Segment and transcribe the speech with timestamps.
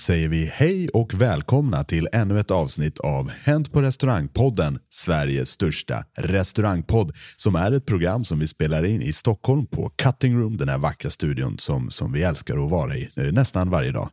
[0.00, 6.04] Säger vi hej och välkomna till ännu ett avsnitt av Hänt på restaurangpodden, Sveriges största
[6.16, 10.68] restaurangpodd, som är ett program som vi spelar in i Stockholm på Cutting Room, den
[10.68, 14.08] här vackra studion som, som vi älskar att vara i nästan varje dag.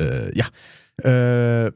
[0.00, 0.44] Uh, ja,
[1.06, 1.72] uh,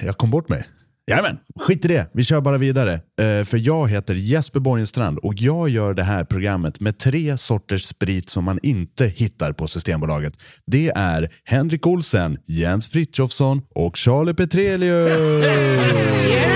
[0.00, 0.64] jag kom bort mig.
[1.10, 2.10] Jajamän, skit i det.
[2.12, 2.92] Vi kör bara vidare.
[2.92, 7.84] Eh, för jag heter Jesper Borgenstrand och jag gör det här programmet med tre sorters
[7.84, 10.34] sprit som man inte hittar på Systembolaget.
[10.66, 15.20] Det är Henrik Olsen, Jens Frithiofsson och Charlie Petrelius.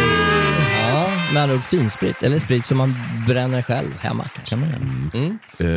[1.34, 2.22] Med andra ord finsprit.
[2.22, 2.95] Eller sprit som man
[3.27, 4.55] bränner själv hemma kanske.
[4.56, 5.39] Mm.
[5.59, 5.69] Eh,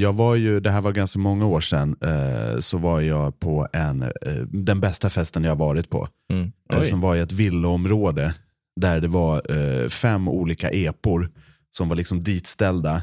[0.00, 3.68] jag var ju, det här var ganska många år sedan, eh, så var jag på
[3.72, 4.08] en, eh,
[4.50, 6.08] den bästa festen jag varit på.
[6.32, 6.52] Mm.
[6.84, 8.34] som var i ett villaområde
[8.80, 11.28] där det var fem olika epor
[11.70, 13.02] som var liksom ditställda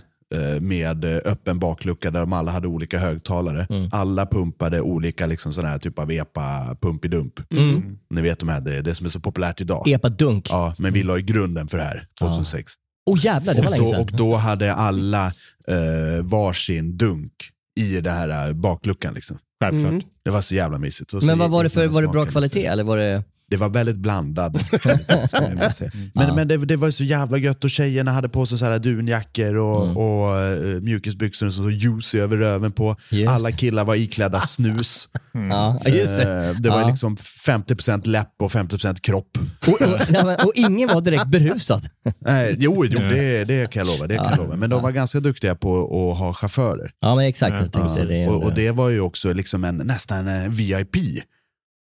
[0.62, 3.68] med eh, öppen baklucka där de alla hade olika högtalare.
[3.70, 3.90] Mm.
[3.92, 7.54] Alla pumpade olika liksom sån här typ av epa pumpidump.
[7.54, 7.98] Mm.
[8.10, 9.88] Ni vet de här, det, det som är så populärt idag.
[9.88, 10.48] Epa dunk.
[10.50, 12.74] Ja, men vi la ju grunden för det här 2006.
[13.06, 14.02] Oh jävlar, det var länge sedan.
[14.02, 15.26] och då hade alla
[15.68, 17.34] eh, varsin dunk
[17.80, 19.14] i det här eh, bakluckan.
[19.14, 19.38] Liksom.
[19.64, 19.92] Självklart.
[19.92, 20.04] Mm.
[20.24, 21.12] Det var så jävla mysigt.
[21.12, 22.70] Så Men vad var det för, var det bra kvalitet lite.
[22.70, 23.24] eller var det?
[23.50, 24.60] Det var väldigt blandad
[25.30, 25.92] säga.
[26.14, 28.80] Men, men det, det var så jävla gött och tjejerna hade på sig så här
[28.80, 29.98] dunjackor och, Mm.
[29.98, 30.36] och
[30.66, 32.96] uh, mjukisbyxor och så, så juicy över röven på.
[33.12, 33.30] Just.
[33.32, 35.10] Alla killar var iklädda snus.
[35.50, 36.48] Ja, just det.
[36.50, 36.88] Eh, det var Ja.
[36.88, 39.38] liksom 50% läpp och 50% kropp.
[39.68, 41.90] Och, och, nej, och ingen var direkt berusad.
[42.20, 44.08] Nej, jo, jo det, det kan jag lova.
[44.08, 44.56] Det kan jag lova.
[44.56, 46.92] Men de var ganska duktiga på att ha chaufförer.
[47.00, 50.96] Ja men exakt, Ja, och, och det var ju också liksom en, nästan en VIP.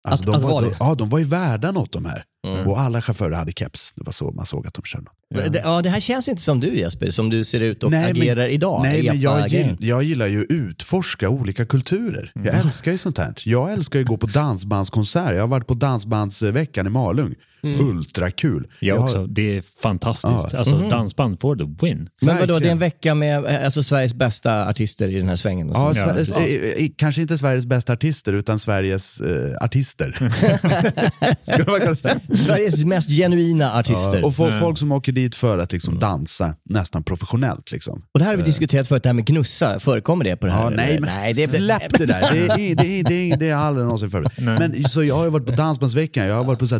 [0.09, 0.75] Alltså Att- de, att var, det?
[0.79, 2.23] ja, de var ju värda något de här.
[2.65, 3.93] Och alla chaufförer hade keps.
[3.95, 5.05] Det var så man såg att de körde.
[5.49, 8.47] Det, ja, det här känns inte som du Jesper, som du ser ut och agerar
[8.47, 8.81] idag.
[8.83, 12.31] Nej, men jag, gill, jag gillar ju att utforska olika kulturer.
[12.35, 12.67] Jag Mm.
[12.67, 13.33] älskar ju sånt här.
[13.45, 15.33] Jag älskar ju att gå på dansbandskonsert.
[15.33, 17.35] Jag har varit på dansbandsveckan i Malung.
[17.63, 17.89] Mm.
[17.89, 18.67] Ultrakul.
[18.79, 19.25] Jag har- också.
[19.27, 20.47] Det är fantastiskt.
[20.53, 20.57] Ja.
[20.59, 20.89] Alltså Mhm.
[20.89, 22.09] dansband for the win.
[22.21, 25.35] Men vadå, det är en vecka med eh, alltså, Sveriges bästa artister i den här
[25.35, 25.69] svängen?
[25.69, 25.99] och Ja, så.
[26.33, 30.17] Sve- eh, eh, Kanske inte Sveriges bästa artister, utan Sveriges eh, artister.
[31.41, 32.19] Skulle man kunna säga.
[32.35, 34.19] Sveriges mest genuina artister.
[34.19, 37.71] Ja, och folk, folk som åker dit för att liksom dansa nästan professionellt.
[37.71, 38.03] Liksom.
[38.13, 39.79] Och det här har vi diskuterat förut, det här med gnussa.
[39.79, 40.63] Förekommer det på det här?
[40.63, 42.33] Ja, nej, men nej det är, släpp det där.
[42.33, 44.31] Det är, det är, det är, det är aldrig någonsin förut.
[44.37, 46.79] Men, så jag har ju varit på Dansbandsveckan, jag har varit på så här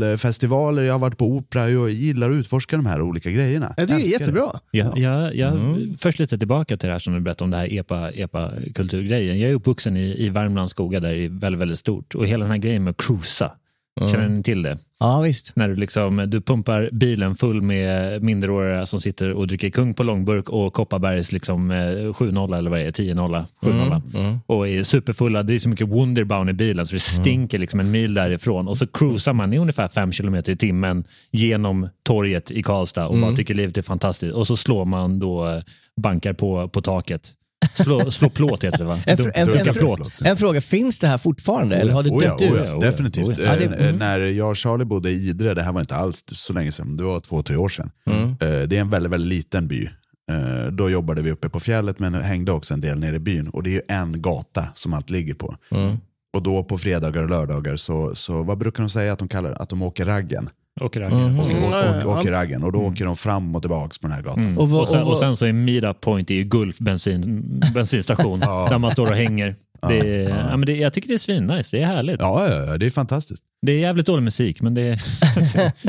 [0.00, 1.70] dödsmetallfestivaler, jag har varit på opera.
[1.70, 3.74] Jag gillar att utforska de här olika grejerna.
[3.76, 4.60] Jag tycker det är Älskar jättebra.
[4.70, 7.72] Jag, jag, jag, Först lite tillbaka till det här som du berättade om det här
[7.72, 9.40] epa, epa-kulturgrejen.
[9.40, 12.14] Jag är uppvuxen i, i Värmlands skogar där det är väldigt, väldigt stort.
[12.14, 13.52] Och hela den här grejen med att cruisa,
[14.00, 14.78] känner ni till det?
[15.00, 15.56] Ja, visst.
[15.56, 20.02] När du, liksom, du pumpar bilen full med minderåriga som sitter och dricker kung på
[20.02, 21.76] långburk och Kopparbergs liksom, eh,
[22.12, 24.38] 7-0 eller vad det är, 10-0, 7-0.
[24.46, 25.42] Och är superfulla.
[25.42, 28.68] Det är så mycket Wunderbaum i bilen så det stinker liksom en mil därifrån.
[28.68, 33.18] Och så cruisar man i ungefär 5 kilometer i timmen genom torget i Karlstad och
[33.18, 34.34] bara tycker livet är fantastiskt.
[34.34, 35.62] Och så slår man då eh,
[35.96, 37.32] bankar på, på taket.
[37.74, 38.98] Slå, slå plåt heter det va?
[39.06, 40.22] En, en, en, en, plåt.
[40.24, 42.62] en fråga, finns det här fortfarande eller har det Oh dött oh ut?
[42.68, 43.28] ja, definitivt.
[43.28, 43.54] oh ja.
[43.56, 43.96] Eh, mm.
[43.96, 46.96] När jag och Charlie bodde i Idre, det här var inte alls så länge sedan,
[46.96, 47.90] det var två, tre år sedan.
[48.10, 48.28] Mm.
[48.30, 48.36] Eh,
[48.68, 49.88] Det är en väldigt, väldigt liten by.
[50.30, 53.48] Eh, Då jobbade vi uppe på fjället men hängde också en del nere i byn.
[53.48, 55.54] Och det är ju en gata som allt ligger på.
[55.70, 55.96] Mm.
[56.32, 59.50] Och då på fredagar och lördagar så, så vad brukar de säga att de kallar
[59.50, 59.56] det?
[59.56, 60.48] Att de åker raggen.
[60.80, 61.18] Och raggen.
[61.18, 61.38] Och, Mm.
[61.40, 62.38] och, Ja, ja, och, åker ja.
[62.38, 62.62] raggen.
[62.64, 64.42] Och då åker de fram och tillbaka på den här gatan.
[64.44, 64.58] Mm.
[64.58, 67.42] Och vad- Och, sen, och och sen så är Meetup Point i Gulf bensin,
[67.74, 68.40] bensinstation
[68.70, 69.54] där man står och hänger.
[69.88, 70.56] Det är, ja.
[70.56, 72.20] men det, jag tycker det är svinnice, det är härligt.
[72.20, 73.44] Ja, ja, ja, det är fantastiskt.
[73.66, 75.02] Det är jävligt dålig musik men det är...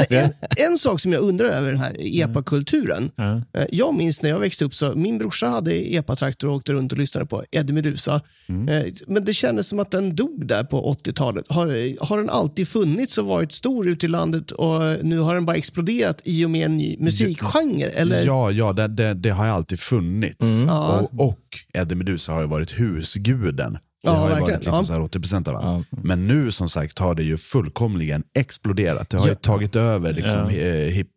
[0.23, 3.11] En, en sak som jag undrar över den här epa-kulturen.
[3.15, 3.35] Ja.
[3.59, 6.91] Eh, Jag minns när jag växte upp, så min brorsa hade epa-traktor och åkte runt
[6.91, 8.21] och lyssnade på Eddie Meduza.
[8.47, 11.45] Eh, Men det kändes som att den dog där på 80-talet.
[11.51, 15.45] Har, har den alltid funnits och varit stor ute i landet och nu har den
[15.45, 17.89] bara exploderat i och med en ny musikgenre?
[17.89, 18.25] Eller?
[18.25, 20.47] Ja, ja det, det, det har alltid funnits.
[20.67, 20.99] Ja.
[21.11, 21.39] Och, och
[21.73, 23.77] Eddie Meduza har ju varit husguden.
[24.05, 24.41] Det Ja, har ju verkligen.
[24.51, 24.83] varit liksom Ja.
[24.83, 25.87] så här 80% av allt.
[25.91, 29.09] Men nu som sagt har det ju fullkomligen exploderat.
[29.09, 30.51] Det har ju tagit över liksom, Ja.
[30.51, 31.09] eh, hip,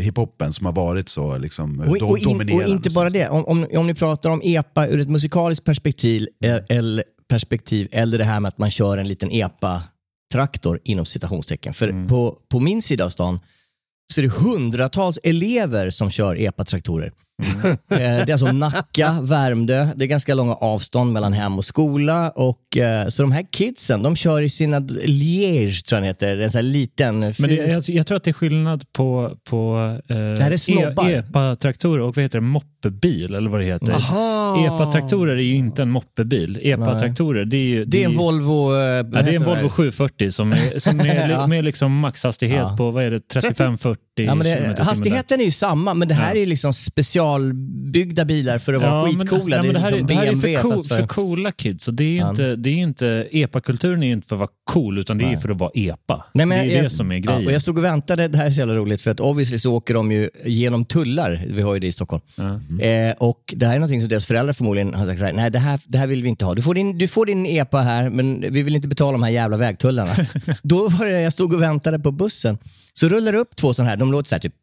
[0.00, 2.70] hiphopen som har varit så liksom, Och, do, och, in, och dominerande.
[2.70, 6.56] inte bara det, om, om, om ni pratar om EPA ur ett musikaliskt perspektiv, eh,
[6.68, 11.74] eller, perspektiv eller det här med att man kör en liten EPA-traktor inom citationstecken.
[11.74, 13.40] För på, på min sida av stan
[14.14, 17.12] så är det hundratals elever som kör EPA-traktorer.
[17.42, 22.30] Eh, Det är alltså Nacka, Värmdö, det är ganska långa avstånd mellan hem och skola.
[22.30, 26.36] Och, eh, så de här kidsen, de kör i sina Liège, tror jag den heter,
[26.40, 27.20] en sån här liten...
[27.20, 29.74] Men det, jag, jag tror att det är skillnad på, på
[30.08, 31.10] eh, här är snobbar.
[31.10, 33.92] e- epa-traktorer och vad heter det, moppebil eller vad det heter.
[34.66, 36.58] Epa-traktorer är ju inte en moppebil.
[36.62, 37.84] Epa-traktorer det är ju...
[37.84, 38.74] Det är en ju- Volvo...
[38.76, 41.46] eh, Ja, det är en Volvo 740 som är, som är Ja.
[41.46, 42.76] med liksom maxhastighet Ja.
[42.76, 44.44] på vad är det, 35-40 Ja, men
[44.76, 46.72] det, hastigheten är ju samma, men det här är liksom
[47.38, 49.56] specialbyggda bilar för att vara Ja, men- skitcoola.
[49.56, 50.96] ja, men det är här, liksom det här är BMW för, cool, för...
[50.96, 51.06] för...
[51.06, 51.88] coola kids.
[51.88, 52.30] Och det är Ja.
[52.30, 55.48] inte, det är inte, epa-kulturen är inte för att vara cool, utan det är för
[55.48, 56.24] att vara epa.
[56.34, 57.46] Nej, men det är jag, det som är grejen.
[57.46, 59.74] och jag stod och väntade, det här är så jävla roligt, för att obviously så
[59.74, 61.44] åker de ju genom tullar.
[61.48, 62.22] Vi har ju det i Stockholm.
[62.80, 65.50] Eh, och det här är någonting som deras föräldrar förmodligen har sagt så här, nej
[65.50, 66.54] det här, det här vill vi inte ha.
[66.54, 69.30] Du får, din, du får din EPA här, men vi vill inte betala de här
[69.30, 70.14] jävla vägtullarna.
[70.62, 72.58] Då var det, jag stod och väntade på bussen.
[72.94, 74.54] Så rullar det upp två sådana här, de låter så här typ...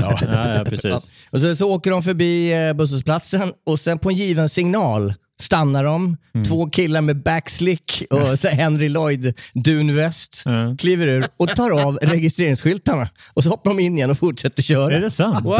[0.00, 0.18] ja,
[0.56, 1.08] ja, precis.
[1.30, 5.84] Och så, så åker de förbi eh, busshållplatsen och sen på en given signal stannar
[5.84, 6.16] de,
[6.48, 10.76] två killar med backslick och så här Henry Lloyd dunväst, Ja.
[10.78, 13.08] kliver ur och tar av registreringsskyltarna.
[13.34, 14.94] Och så hoppar de in igen och fortsätter köra.
[14.94, 15.44] Är det sant?
[15.44, 15.54] Wow!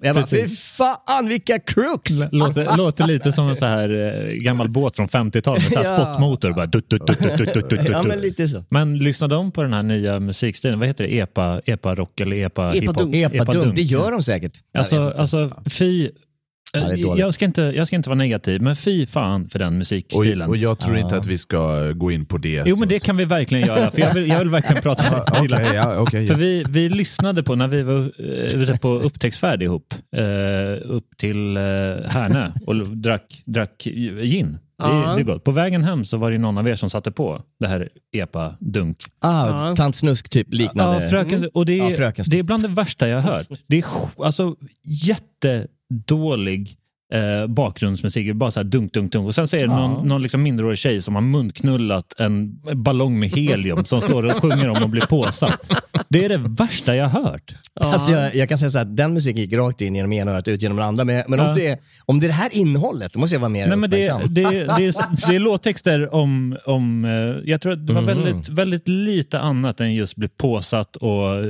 [0.00, 2.10] Jag bara, fy fan vilka crooks!
[2.32, 3.88] Låter, låter lite som en så här
[4.28, 5.96] eh, gammal båt från 50-talet med så här Ja.
[6.04, 6.52] spottmotor.
[6.52, 8.64] Bara dut, dut, dut, dut, dut, dut, Ja, men lite så.
[8.68, 10.78] Men lyssnade de på den här nya musikstilen?
[10.78, 11.18] Vad heter det?
[11.18, 12.98] Epa, epa rock eller epa, hiphop?
[12.98, 13.14] dunk.
[13.14, 14.52] Epa-dunk, det gör de säkert.
[14.78, 16.10] Alltså, alltså fy.
[16.74, 17.20] Ja, det dåligt.
[17.20, 20.48] jag, ska inte, jag ska inte vara negativ, men fy fan för den Och, musikstilen.
[20.48, 22.62] och jag tror inte att vi ska gå in på det.
[22.66, 23.90] jo, så- men det kan vi verkligen göra.
[23.90, 26.40] För jag vill, jag vill verkligen prata Okej, ja, okej, För yes.
[26.40, 30.22] vi, vi lyssnade på, när vi var eh, ute på upptäcktsfärd ihop, eh,
[30.90, 31.62] upp till eh,
[32.08, 33.82] Härnö och drack, drack
[34.22, 34.52] gin.
[34.52, 35.12] Det, Ja.
[35.16, 35.44] det är gott.
[35.44, 38.96] På vägen hem så var det någon av er som satte på det här epa-dunk.
[39.20, 39.76] Ah, Ja.
[39.76, 41.04] Tant Snusk typ liknande.
[41.04, 43.46] Ja, fröken, och det Ja, är, fröken det är bland det värsta jag har hört.
[43.66, 43.84] Det är
[44.24, 44.56] alltså
[45.92, 46.76] jättedålig
[47.12, 48.34] eh, bakgrundsmusik.
[48.34, 49.26] Bara så här dunk, dunk, dunk.
[49.26, 53.18] Och sen så är det någon, någon liksom mindreårig tjej som har munknullat en ballong
[53.18, 55.72] med helium som står och sjunger om att bli påsatt.
[56.08, 57.54] Det är det värsta jag har hört.
[57.80, 60.48] Alltså jag, jag kan säga så här, den musiken gick rakt in genom ena örat
[60.48, 61.04] ut genom det andra.
[61.04, 61.54] Men, men om, Ja.
[61.54, 63.90] det är, om det är det här innehållet, då måste jag vara mer Nej, men
[63.90, 68.02] det, det, det, är, det är låttexter om, om eh, jag tror att det var
[68.02, 71.44] väldigt, väldigt lite annat än just bli påsatt och eh,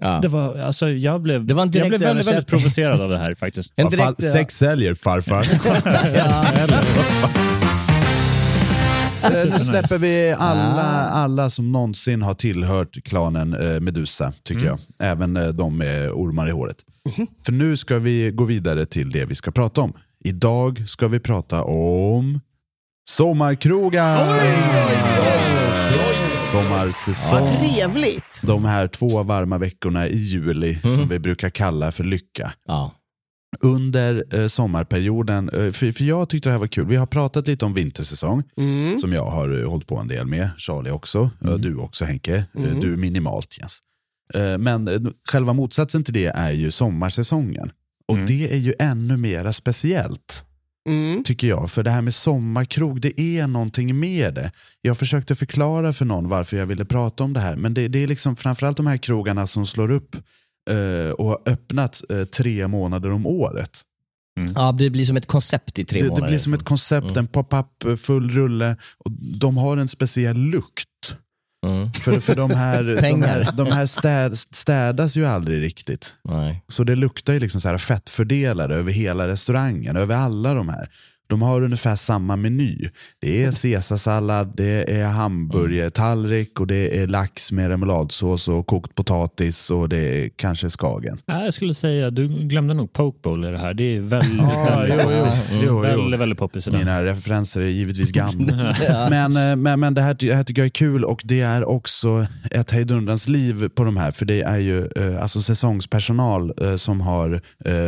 [0.00, 0.18] Ja.
[0.22, 3.10] det var, alltså jag blev, Det var en jag direkt blev väldigt, väldigt provocerad av
[3.10, 3.72] det här faktiskt.
[3.76, 5.46] En direkt, sex säljer farfar.
[9.22, 14.78] Eh, Nu släpper vi alla, alla som någonsin har tillhört klanen eh, Medusa, tycker jag.
[14.98, 16.76] Även eh, de med ormar i håret.
[17.46, 19.92] För nu ska vi gå vidare till det vi ska prata om.
[20.24, 22.40] Idag ska vi prata om
[23.10, 24.26] sommarkrogar.
[26.52, 27.40] Sommarsäsong.
[27.40, 28.40] Vad trevligt!
[28.42, 32.92] De här två varma veckorna i juli som vi brukar kalla för lycka ja.
[33.60, 36.86] under eh, sommarperioden, eh, för, för jag tyckte det här var kul.
[36.86, 38.42] Vi har pratat lite om vintersäsong,
[39.00, 40.50] som jag har eh, hållit på en del med.
[40.58, 43.78] Charlie också, eh, du också Henke, eh, du minimalt Jens.
[44.34, 47.70] Eh, men eh, själva motsatsen till det är ju sommarsäsongen.
[48.08, 50.44] Och det är ju ännu mera speciellt.
[50.88, 51.22] Mm.
[51.24, 54.52] Tycker jag, för det här med sommarkrog, det är någonting med det.
[54.80, 58.02] Jag försökte förklara för någon varför jag ville prata om det här, men det, det
[58.02, 60.16] är liksom framförallt de här krogarna som slår upp
[60.70, 63.80] eh, och har öppnat eh, tre månader om året.
[64.54, 66.26] ja, det blir som ett koncept i tre Det, månader.
[66.26, 68.76] det blir som ett koncept, en pop-up, eh, full rulle.
[68.98, 69.10] Och
[69.40, 71.16] de har en speciell lukt.
[71.66, 71.92] Mm.
[71.92, 76.14] För, för de här, de här, de här städ, städas ju aldrig riktigt.
[76.24, 76.64] Nej.
[76.68, 80.88] Så det luktar ju liksom så här fettfördelade över hela restaurangen, över alla de här.
[81.30, 82.88] De har ungefär samma meny.
[83.20, 89.70] Det är caesarsallad, det är hamburgertallrik och det är lax med remouladsås och kokt potatis
[89.70, 91.18] och det är kanske skagen.
[91.26, 93.74] Nej, Jag skulle säga, du glömde nog pokeball i det här.
[93.74, 95.26] Det är väldigt, Ja, jo, jo.
[95.52, 95.78] Jo, jo.
[95.80, 96.78] väldigt, väldigt poppis i den.
[96.78, 98.74] Mina referenser är givetvis gamla.
[99.10, 101.68] men eh, men, men det, här, det här tycker jag är kul och det är
[101.68, 104.10] också ett hejdundrans liv på de här.
[104.10, 107.40] För det är ju eh, alltså säsongspersonal eh, som har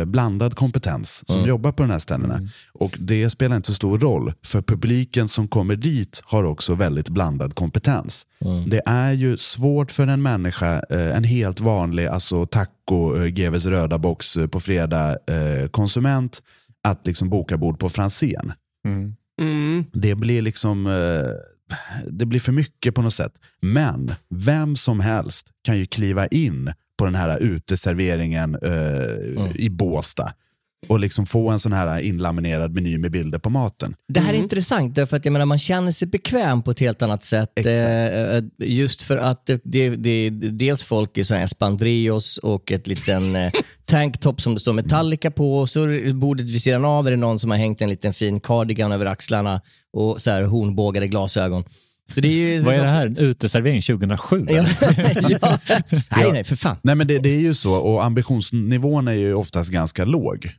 [0.05, 2.39] blandad kompetens som jobbar på de här ställena.
[2.73, 7.09] Och det spelar inte så stor roll för publiken som kommer dit har också väldigt
[7.09, 8.27] blandad kompetens.
[8.67, 13.65] Det är ju svårt för en människa, eh, en helt vanlig alltså taco, eh, GVs
[13.65, 15.17] röda box eh, på fredag
[15.71, 16.41] konsument
[16.83, 18.53] att liksom boka bord på Franzén.
[19.41, 19.85] Mm.
[19.93, 20.89] Det blir liksom
[22.07, 23.33] det blir för mycket på något sätt.
[23.61, 30.33] Men vem som helst kan ju kliva in på den här uteserveringen eh, i Båstad
[30.87, 33.95] och liksom få en sån här inlaminerad meny med bilder på maten.
[34.07, 37.01] Det här är intressant därför att jag menar, man känner sig bekväm på ett helt
[37.01, 37.51] annat sätt.
[37.55, 37.85] Exakt.
[37.85, 42.87] Eh, just för att det, det, det, dels folk i sån här espandrillos och ett
[42.87, 43.51] liten eh,
[43.85, 45.59] tanktop som det står Metallica på.
[45.59, 48.39] Och så bordet vid sidan av är det någon som har hängt en liten fin
[48.39, 49.61] cardigan över axlarna
[49.93, 51.63] och så här hornbågade glasögon.
[52.11, 53.05] Så det är ju Vad är det här?
[53.05, 54.45] En uteservering 2007?
[54.49, 55.59] Ja.
[56.15, 56.77] Nej, nej, för fan.
[56.81, 60.49] Nej men det, det är ju så och ambitionsnivån är ju oftast ganska låg.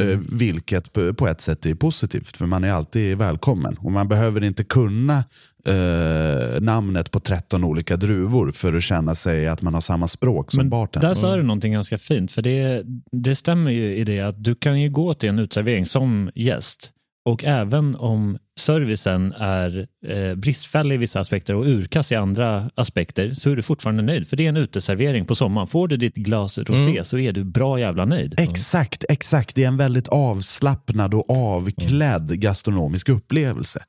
[0.00, 3.76] Eh, vilket på, ett sätt är positivt för man är alltid välkommen.
[3.78, 5.24] Och man behöver inte kunna
[5.66, 10.50] eh, namnet på 13 olika druvor för att känna sig att man har samma språk
[10.50, 11.08] som Men bartender.
[11.08, 14.54] där sa du någonting ganska fint, för det, det stämmer ju i det att du
[14.54, 16.92] kan ju gå till en uteservering som gäst
[17.24, 23.34] och även om servicen är eh, bristfällig i vissa aspekter och urkass i andra aspekter
[23.34, 24.28] så är du fortfarande nöjd.
[24.28, 25.66] För det är en uteservering på sommaren.
[25.66, 28.34] Får du ditt glas rosé så är du bra jävla nöjd.
[28.38, 29.54] Exakt, exakt.
[29.54, 33.82] Det är en väldigt avslappnad och avklädd gastronomisk upplevelse.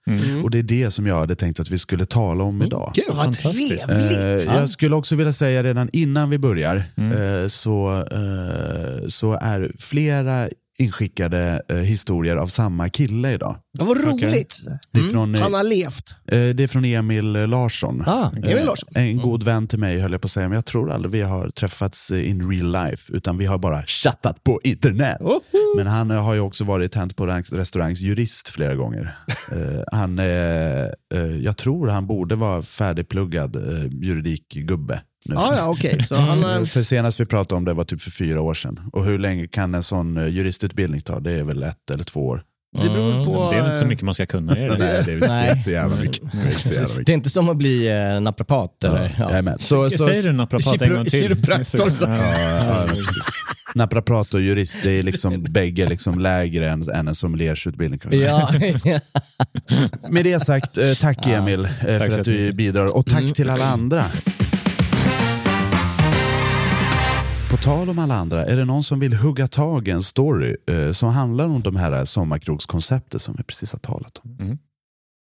[0.44, 2.92] Och det är det som jag hade tänkt att vi skulle tala om idag.
[2.96, 3.04] Kul.
[3.08, 3.88] Vad Fantastiskt.
[3.88, 4.48] trevligt!
[4.48, 9.72] Eh, jag skulle också vilja säga redan innan vi börjar eh, så, eh, så är
[9.80, 10.50] flera
[10.82, 13.56] inskickade eh, historier av samma kille idag.
[13.80, 14.64] Ja, vad roligt!
[14.92, 16.16] Det är, från, eh, Han har levt.
[16.28, 18.04] eh, det är från Emil Larsson.
[18.08, 18.90] Ah, Emil Larsson.
[18.96, 21.22] En god vän till mig höll jag på att säga, men jag tror aldrig vi
[21.22, 25.18] har träffats eh, in real life, utan vi har bara chattat på internet.
[25.78, 29.16] Men han eh, har ju också varit Hänt på rangs- restaurangs jurist flera gånger.
[29.52, 30.92] Eh, han, eh, eh,
[31.44, 35.02] jag tror han borde vara färdigpluggad eh, juridikgubbe.
[35.26, 35.36] nu.
[35.36, 36.04] Ja, ja, okej.
[36.08, 38.80] Så han, eh, För senast vi pratade om det var typ för fyra år sedan.
[38.94, 41.20] Och hur länge kan en sån eh, juristutbildning ta?
[41.20, 42.44] Det är väl ett eller två år.
[42.74, 43.52] Det beror på...
[43.52, 44.68] Det är inte så mycket man ska kunna i det.
[44.68, 46.22] Nej, det är, det är inte så jävla mycket.
[46.32, 47.06] Det är inte så jävla mycket.
[47.06, 49.16] Det är inte som att bli eh, naprapat eller?
[49.20, 49.58] Ja.
[49.60, 51.22] Så, så, Säger du naprapat en gång till?
[51.22, 51.92] Kiropraktor.
[52.02, 52.18] Ja,
[52.66, 53.26] ja, precis.
[53.76, 58.00] Naprapat och jurist, det är liksom bägge liksom lägre än, än en sommeliersutbildning.
[58.12, 58.52] Ja.
[60.10, 62.56] Med det sagt, eh, tack Emil eh, för så att du mycket.
[62.56, 64.04] bidrar och tack till alla andra.
[67.52, 70.56] På tal om alla andra, är det någon som vill hugga tag i en story
[70.68, 74.38] eh, som handlar om de här sommarkrogskonceptet som vi precis har talat om?
[74.40, 74.58] Mm.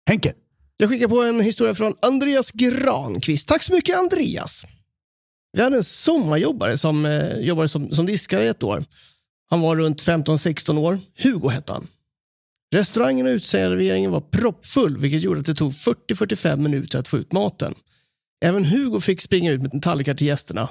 [0.08, 0.34] Henke!
[0.76, 3.48] Jag skickar på en historia från Andreas Granqvist.
[3.48, 4.66] Tack så mycket Andreas.
[5.52, 8.84] Vi hade en sommarjobbare som eh, jobbade som, som diskare i ett år.
[9.50, 10.98] Han var runt 15-16 år.
[11.18, 11.86] Hugo hette han.
[12.74, 17.32] Restaurangen och uteserveringen var proppfull vilket gjorde att det tog 40-45 minuter att få ut
[17.32, 17.74] maten.
[18.44, 20.68] Även Hugo fick springa ut med tallrikar till gästerna.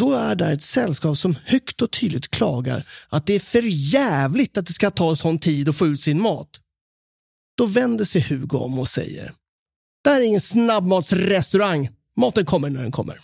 [0.00, 4.58] Då är där ett sällskap som högt och tydligt klagar att det är för jävligt
[4.58, 6.60] att det ska ta sån tid att få ut sin mat.
[7.56, 9.32] Då vänder sig Hugo om och säger
[10.04, 11.90] Det här är ingen snabbmatsrestaurang.
[12.16, 13.18] Maten kommer när den kommer.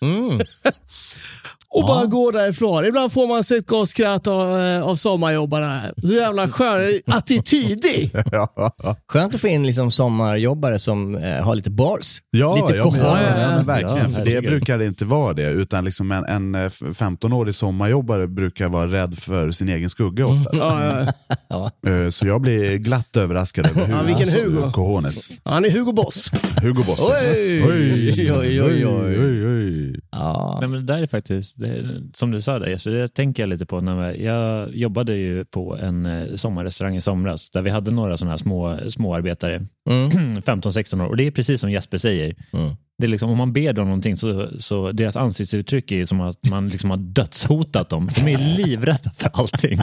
[0.00, 0.40] Mm.
[1.74, 2.84] och bara går därifrån.
[2.84, 5.82] Ibland får man sig ett gott skratt av, eh, av sommarjobbarna.
[6.02, 8.10] Så jävla skön attitydig.
[9.08, 12.18] Skönt att få in liksom sommarjobbare som eh, har lite balls.
[12.30, 13.98] Ja, lite ja, men, ja, ja, men verkligen.
[13.98, 15.50] Ja, för det brukar det inte vara det.
[15.50, 20.58] Utan liksom en, en eh, 15-årig sommarjobbare brukar vara rädd för sin egen skugga oftast.
[20.58, 21.06] Ja,
[21.48, 21.70] ja.
[21.86, 24.72] Eh, Så jag blir glatt överraskad över Ja, vilken Hugo.
[24.72, 25.40] Cojones.
[25.44, 26.30] Han är Hugo Boss.
[26.62, 27.00] Hugo Boss.
[27.10, 28.86] Oj, oj, oj, oj.
[28.86, 30.00] oj, oj.
[30.12, 30.56] Ja.
[30.60, 33.48] Nej, men det där är faktiskt, det, som du sa där Jesper, det tänker jag
[33.48, 33.80] lite på.
[33.80, 38.32] När jag, jobbade ju på en eh, sommarrestaurang i somras där vi hade några sådana
[38.32, 40.10] här små, småarbetare, Mm.
[40.40, 41.06] 15-16 år.
[41.06, 42.36] Och det är precis som Jesper säger.
[42.52, 42.76] Mm.
[42.98, 46.44] Det är liksom, om man ber dem någonting så, så deras ansiktsuttryck är som att
[46.44, 48.08] man liksom har dödshotat dem.
[48.14, 49.78] De är livrädda för allting.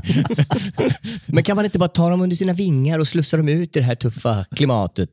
[1.25, 3.79] Men kan man inte bara ta dem under sina vingar och slussa dem ut i
[3.79, 5.09] det här tuffa klimatet?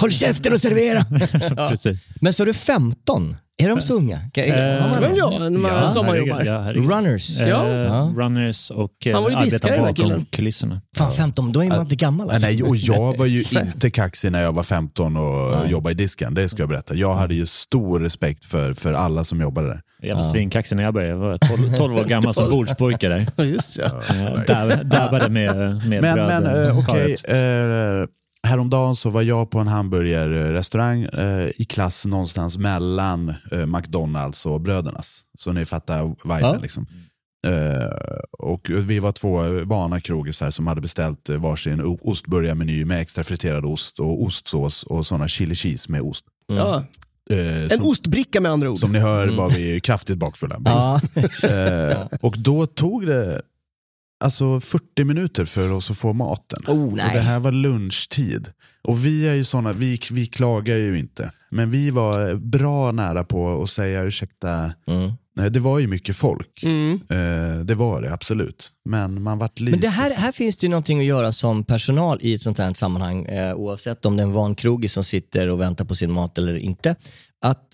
[0.00, 1.06] Håll käften och servera!
[1.56, 1.94] Ja.
[2.20, 3.36] Men så är du 15?
[3.58, 4.18] Är de så unga?
[4.32, 6.42] Kan, har man ja, när man sommarjobbar.
[6.44, 6.90] ja, herregud.
[6.90, 7.40] Runners?
[7.40, 8.12] Eh, Ja.
[8.16, 10.26] Runners och eh, Han var ju diskare, arbetar den här bakom killen.
[10.30, 10.80] kulisserna.
[10.96, 12.46] Fan 15, då är man inte gammal alltså.
[12.46, 13.44] Nej, och jag var ju
[13.74, 16.34] inte kaxig när jag var 15 och jobbade i disken.
[16.34, 16.94] Det ska jag berätta.
[16.94, 19.80] Jag hade ju stor respekt för, för alla som jobbade där.
[20.02, 21.12] Jag var svinkaxig när jag började.
[21.12, 23.26] Jag var 12, 12 år gammal som bordspojke där.
[23.36, 23.84] Ja, Just ja.
[23.84, 24.14] Eh,
[24.46, 26.42] dab- Dabbade med, med Men, bröd.
[26.42, 27.16] men eh, okej.
[27.24, 27.28] karet.
[27.28, 28.08] eh,
[28.46, 34.60] häromdagen så var jag på en hamburgerrestaurang eh, i klass någonstans mellan eh, McDonalds och
[34.60, 35.20] Brödernas.
[35.38, 36.40] Så ni fattar viben.
[36.40, 36.58] Ja.
[36.62, 36.86] Liksom.
[37.46, 43.64] Eh, och vi var två vana krogisar som hade beställt varsin ostburgarmeny med extra friterad
[43.64, 46.24] ost och ostsås och sådana chili cheese med ost.
[46.46, 46.84] Ja.
[47.30, 48.78] Eh, En som, ostbricka med andra ord.
[48.78, 50.60] som ni hör var vi kraftigt bakfulla.
[50.64, 51.00] Ja.
[51.48, 53.42] Eh, och då tog det
[54.20, 56.62] alltså 40 minuter för oss att få maten.
[56.66, 58.48] Oh, och det här var lunchtid.
[58.82, 61.30] Och vi är ju såna, vi, vi klagar ju inte.
[61.50, 64.72] Men vi var bra nära på att säga ursäkta.
[64.86, 65.12] Mm.
[65.36, 66.62] Nej, Det var ju mycket folk.
[66.62, 67.00] Mm.
[67.08, 68.72] Eh, det var det absolut.
[68.84, 69.70] Men man vart lite...
[69.70, 72.58] Men det här, här finns det ju någonting att göra som personal i ett sånt
[72.58, 76.12] här sammanhang, eh, oavsett om det är en vankrogis som sitter och väntar på sin
[76.12, 76.96] mat eller inte.
[77.40, 77.68] Att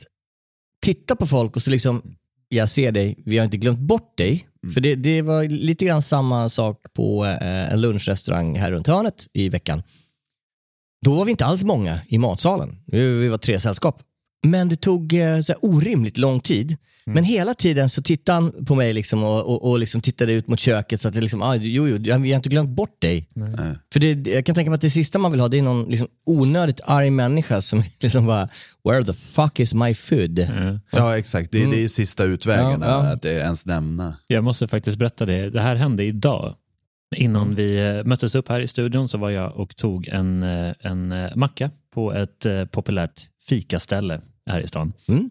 [0.82, 2.02] titta på folk och så liksom,
[2.48, 4.48] jag ser dig, vi har inte glömt bort dig.
[4.74, 9.26] För det, det var lite grann samma sak på eh, en lunchrestaurang här runt hörnet
[9.32, 9.82] i veckan.
[11.04, 12.78] Då var vi inte alls många i matsalen.
[12.86, 14.02] Vi, vi var tre sällskap.
[14.46, 16.76] Men det tog eh, så här, orimligt lång tid.
[17.04, 20.48] Men hela tiden så tittade han på mig liksom och, och, och liksom tittade ut
[20.48, 23.28] mot köket så att det liksom, ah, jo, jo, vi har inte glömt bort dig.
[23.34, 23.76] Nej.
[23.92, 25.88] För det, jag kan tänka mig att det sista man vill ha det är någon
[25.88, 28.48] liksom onödigt arg människa som liksom bara,
[28.84, 30.48] where the fuck is my food?
[30.90, 33.12] Ja exakt, det, det är sista utvägen Ja, ja.
[33.12, 34.16] att det ens nämna.
[34.26, 35.50] Jag måste faktiskt berätta det.
[35.50, 36.54] Det här hände idag.
[37.16, 40.72] Innan vi eh, möttes upp här i studion så var jag och tog en, eh,
[40.80, 44.92] en eh, macka på ett eh, populärt fikaställe här i stan.
[45.08, 45.30] Mm.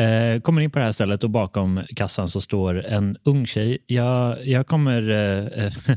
[0.00, 3.78] Eh, kommer in på det här stället och bakom kassan så står en ung tjej.
[3.86, 5.72] Jag, jag kommer eh,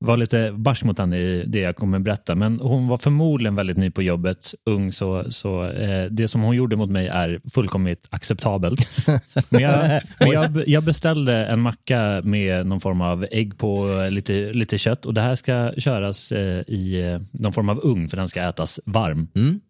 [0.00, 3.76] vara lite barsk mot henne i det jag kommer berätta, men hon var förmodligen väldigt
[3.76, 8.08] ny på jobbet, ung, så, så eh, det som hon gjorde mot mig är fullkomligt
[8.10, 8.80] acceptabelt.
[9.50, 14.52] Men jag, men jag, jag beställde en macka med någon form av ägg på lite,
[14.52, 18.16] lite kött och det här ska köras eh, i eh, någon form av ugn för
[18.16, 19.28] den ska ätas varm.
[19.34, 19.60] Mm.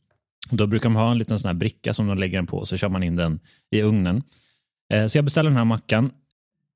[0.50, 2.76] Då brukar de ha en liten sån här bricka som de lägger den på så
[2.76, 4.22] kör man in den i ugnen.
[4.92, 6.10] Eh, Så jag beställer den här mackan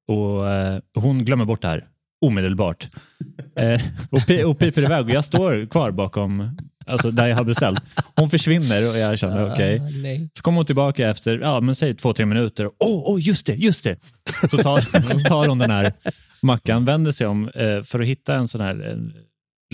[0.09, 1.85] och eh, hon glömmer bort det här
[2.27, 2.89] omedelbart.
[3.57, 7.45] Eh, Och, pi- och piper iväg och jag står kvar bakom alltså där jag har
[7.45, 7.81] beställt.
[8.17, 9.81] Hon försvinner och jag känner okej.
[9.81, 10.29] Ah, nej.
[10.37, 12.71] Så kommer hon tillbaka efter, ja men säg två, tre minuter.
[12.79, 13.97] Åh, oh, just det, just det.
[14.51, 15.93] Så tar, tar hon den här
[16.43, 17.51] mackan, vänder sig om
[17.85, 18.99] för att hitta en sån här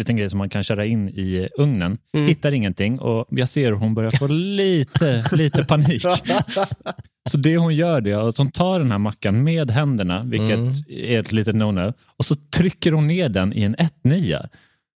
[0.01, 1.99] liten grej som man kan köra in i ugnen.
[2.27, 6.03] Hittar ingenting och jag ser hur hon börjar få lite, lite panik.
[7.31, 10.51] Så det hon gör det är att hon tar den här mackan med händerna, vilket
[10.59, 10.73] Mm.
[10.89, 14.49] är ett litet no-no, och så trycker hon ner den i en 1-9.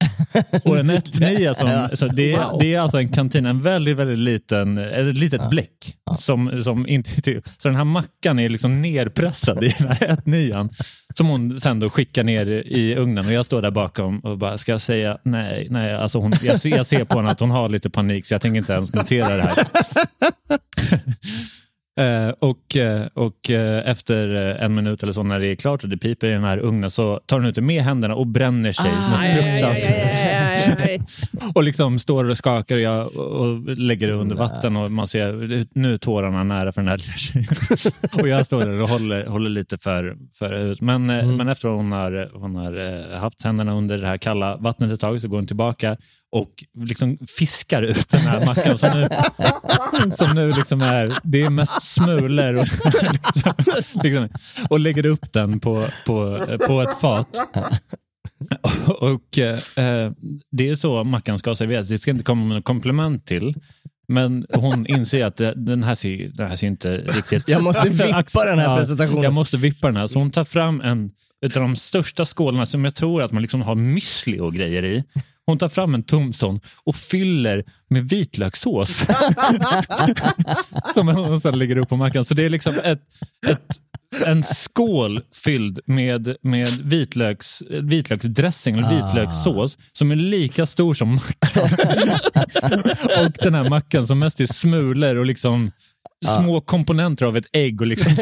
[0.64, 4.18] Och en 1-9 som, så det, är, det är alltså en kantin, en väldigt, väldigt
[4.20, 5.98] liten, ett litet bläck.
[6.18, 7.12] Som, som inte,
[7.58, 10.70] så den här mackan är liksom nerpressad i den här 1-9
[11.18, 14.58] som hon sen då skickar ner i ugnen och jag står där bakom och bara,
[14.58, 17.52] ska jag säga nej, nej, alltså hon, jag, ser, jag ser på henne att hon
[17.52, 19.68] har lite panik så jag tänker inte ens notera det här.
[22.00, 25.90] Eh, och eh, och eh, efter en minut eller så när det är klart och
[25.90, 28.72] det piper i den här ugnen så tar hon ut det med händerna och bränner
[28.72, 29.88] sig med fruktas.
[31.56, 35.66] och liksom står och skakar och, jag, och lägger det under vatten och man ser
[35.74, 37.02] nu är tårarna nära för den här
[38.22, 40.82] och jag står där och håller, håller lite för, för ut.
[40.82, 44.92] Men, eh, men efter hon har, hon har haft händerna under det här kalla vattnet
[44.92, 45.98] ett tag så går hon tillbaka
[46.34, 49.08] och liksom fiskar ut den här mackan som nu,
[50.18, 52.68] som nu liksom är, det är mest smulor och,
[54.04, 54.30] liksom,
[54.70, 57.28] och lägger upp den på, på, på ett fat.
[58.88, 59.60] Och eh,
[60.52, 61.88] Det är så mackan ska serveras.
[61.88, 63.54] Det ska inte komma med något komplement till.
[64.08, 67.50] Men hon inser att den här ser, den här ser inte riktigt...
[67.50, 69.24] Jag måste vippa den här presentationen.
[69.24, 70.08] Jag måste vippa den här.
[70.08, 71.12] Så hon tar fram en
[71.44, 75.04] utav de största skålarna som jag tror att man liksom har müsli och grejer i.
[75.46, 78.98] Hon tar fram en tom sån och fyller med vitlökssås.
[80.94, 82.26] som hon sedan lägger upp på mackan.
[82.26, 83.02] Så det är liksom ett,
[83.48, 83.80] ett,
[84.26, 91.64] en skål fylld med, med vitlöks, vitlöksdressing, eller vitlökssås, som är lika stor som mackan.
[93.26, 95.72] och den här mackan som mest är smulor och liksom
[96.26, 97.82] små komponenter av ett ägg.
[97.82, 98.12] Och liksom,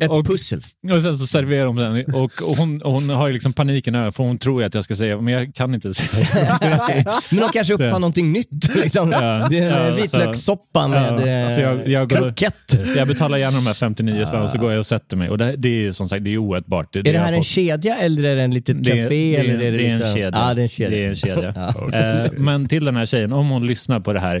[0.00, 0.60] Ett och, pussel.
[0.92, 3.94] och sen så serverar hon den och, och hon, och hon har ju liksom paniken
[3.94, 6.58] över för hon tror ju att jag ska säga, men jag kan inte säga.
[7.30, 8.74] Men de kanske uppfann Det- någonting nytt.
[8.82, 9.10] Liksom.
[9.12, 12.96] Ja, det är ja, vitlökssoppa med Ja, eh, så jag- jag kroketter.
[12.96, 15.30] Jag betalar gärna de här 59 spänn och så går jag och sätter mig.
[15.30, 16.92] Och det, det är ju som sagt det är oätbart.
[16.92, 17.46] Det, Är det jag här en fått.
[17.46, 19.08] kedja eller är det en litet Det, café?
[19.08, 20.30] det, eller det, är det är en liksom- kedja.
[20.32, 20.90] Ja, det är en kedja.
[20.98, 21.52] Det är en kedja.
[21.92, 22.24] Ja.
[22.24, 24.36] Eh, men till den här tjejen, om hon lyssnar på det här,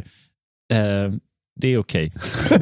[0.72, 1.12] eh,
[1.60, 2.12] det är okej.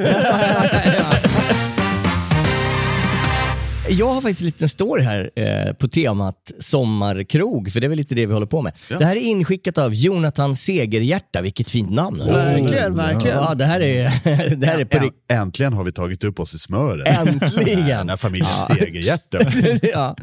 [3.91, 7.99] Jag har faktiskt en liten story här eh, på temat sommarkrog, för det är väl
[7.99, 8.73] lite det vi håller på med.
[8.89, 12.19] Det här är inskickat av Jonathan Segerhjärta, vilket fint namn.
[12.19, 13.37] Verkligen, verkligen.
[13.37, 14.11] Ja, det här är,
[14.57, 17.07] det här är på rikt- Äntligen har vi tagit upp oss i smöret.
[17.19, 17.87] Äntligen!
[17.87, 19.39] Den här familjen Segerhjärta.
[19.83, 20.17] ja.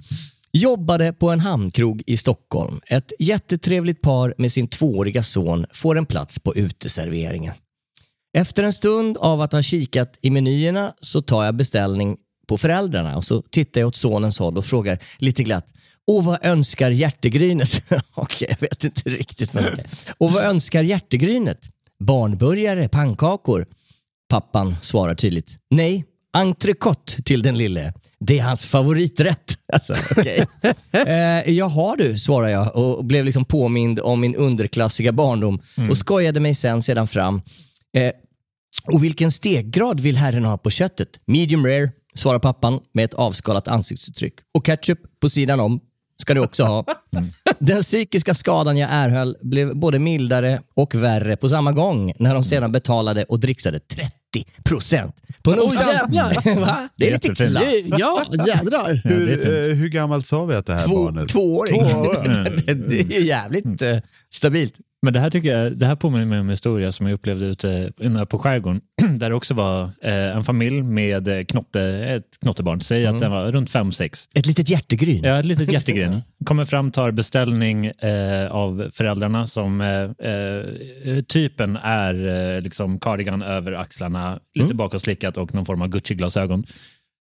[0.51, 2.79] Jobbade på en hamnkrog i Stockholm.
[2.87, 7.53] Ett jättetrevligt par med sin tvååriga son får en plats på uteserveringen.
[8.35, 12.17] Efter en stund av att ha kikat i menyerna så tar jag beställning
[12.47, 15.73] på föräldrarna och så tittar jag åt sonens håll och frågar lite glatt.
[16.07, 17.83] Och vad önskar hjärtegrynet?
[18.13, 19.53] Okej, jag vet inte riktigt.
[19.53, 19.85] Men okej.
[20.17, 21.59] Och vad önskar hjärtegrynet?
[21.99, 23.65] Barnburgare, pannkakor?
[24.29, 25.57] Pappan svarar tydligt.
[25.69, 27.93] Nej, entrecote till den lille.
[28.19, 29.57] Det är hans favoriträtt.
[29.73, 30.45] Alltså, okej.
[30.91, 36.39] eh, jaha du, svarar jag och blev liksom påmind om min underklassiga barndom och skojade
[36.39, 37.41] mig sen sedan fram.
[37.95, 38.11] Eh,
[38.83, 41.09] och vilken stekgrad vill herren ha på köttet?
[41.25, 44.33] Medium rare, svarar pappan med ett avskalat ansiktsuttryck.
[44.53, 45.79] Och ketchup på sidan om
[46.21, 46.85] ska du också ha.
[47.59, 52.43] Den psykiska skadan jag erhöll blev både mildare och värre på samma gång när de
[52.43, 54.11] sedan betalade och dricksade 30
[54.65, 55.93] procent på Åh, notan.
[55.93, 56.59] jävlar.
[56.59, 56.89] Va?
[56.97, 57.63] Det är lite klass.
[57.97, 59.01] Ja, jädrar.
[59.03, 61.29] Hur, eh, hur gammalt sa vi att det här Två, barnet?
[61.29, 61.89] tvååring.
[61.89, 62.33] Tvååring.
[62.65, 63.97] det, det är ju jävligt eh,
[64.33, 64.73] stabilt.
[65.05, 67.45] Men det här tycker jag, det här påminner mig om en historia som jag upplevde
[67.45, 67.91] ute
[68.29, 68.81] på skärgården.
[69.19, 72.81] Där det också var eh, en familj med eh, knotte, ett knottebarn.
[72.81, 74.29] Säg att den var runt 5-6.
[74.33, 75.23] Ett litet hjärtegryn.
[75.23, 76.21] Ja, ett litet hjärtegren.
[76.45, 83.41] Kommer fram, tar beställning eh, av föräldrarna som eh, eh, typen är eh, liksom cardigan
[83.41, 86.63] över axlarna, lite bakåtslickat och någon form av Gucci-glasögon.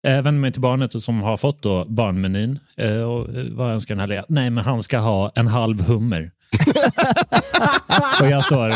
[0.06, 2.58] Eh, vänder mig till barnet som har fått då barnmenyn.
[3.06, 4.24] Och, vad önskar den här?
[4.28, 6.30] Nej, men han ska ha en halv hummer.
[8.20, 8.74] och jag står...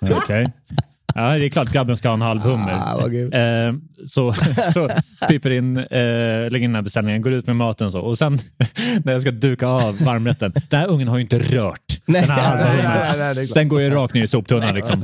[0.00, 0.52] Okej.
[1.14, 2.72] Ja, det är klart grabben ska ha en halv hummer.
[2.72, 3.38] Ah.
[3.38, 3.74] Eh,
[4.06, 4.32] så,
[4.74, 4.88] så
[5.28, 5.86] piper in, eh,
[6.50, 8.00] lägger in den här beställningen, går ut med maten så.
[8.00, 8.32] Och sen
[9.04, 12.30] när jag ska duka av varmrätten, den här ungen har ju inte rört Nej, den
[12.30, 13.46] här halva nej, nej, nej.
[13.54, 15.00] Den går ju rakt ner i soptunnan liksom.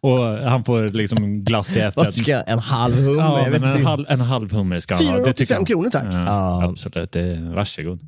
[0.00, 2.14] Och han får liksom glass till efterrätt.
[2.14, 3.22] ska en halv hummer?
[3.22, 5.16] Ja, men en halv, en halv hummer ska han ha.
[5.16, 5.66] Det tycker 485 jag.
[5.66, 6.14] kronor tack.
[6.14, 6.64] Ja, Ja.
[6.68, 8.00] Absolut, det, varsågod.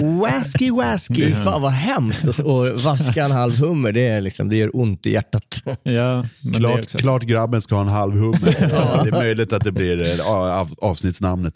[0.20, 1.32] Wasky wasky.
[1.32, 5.06] Fan vad hemskt att och vaska en halv hummer, det, är liksom, det gör ont
[5.06, 5.62] i hjärtat.
[5.64, 8.56] Ja, men det är Klart, klart grabben ska ha en halv hummer.
[8.74, 11.54] Ja, det är möjligt att det blir eh, av, avsnittsnamnet.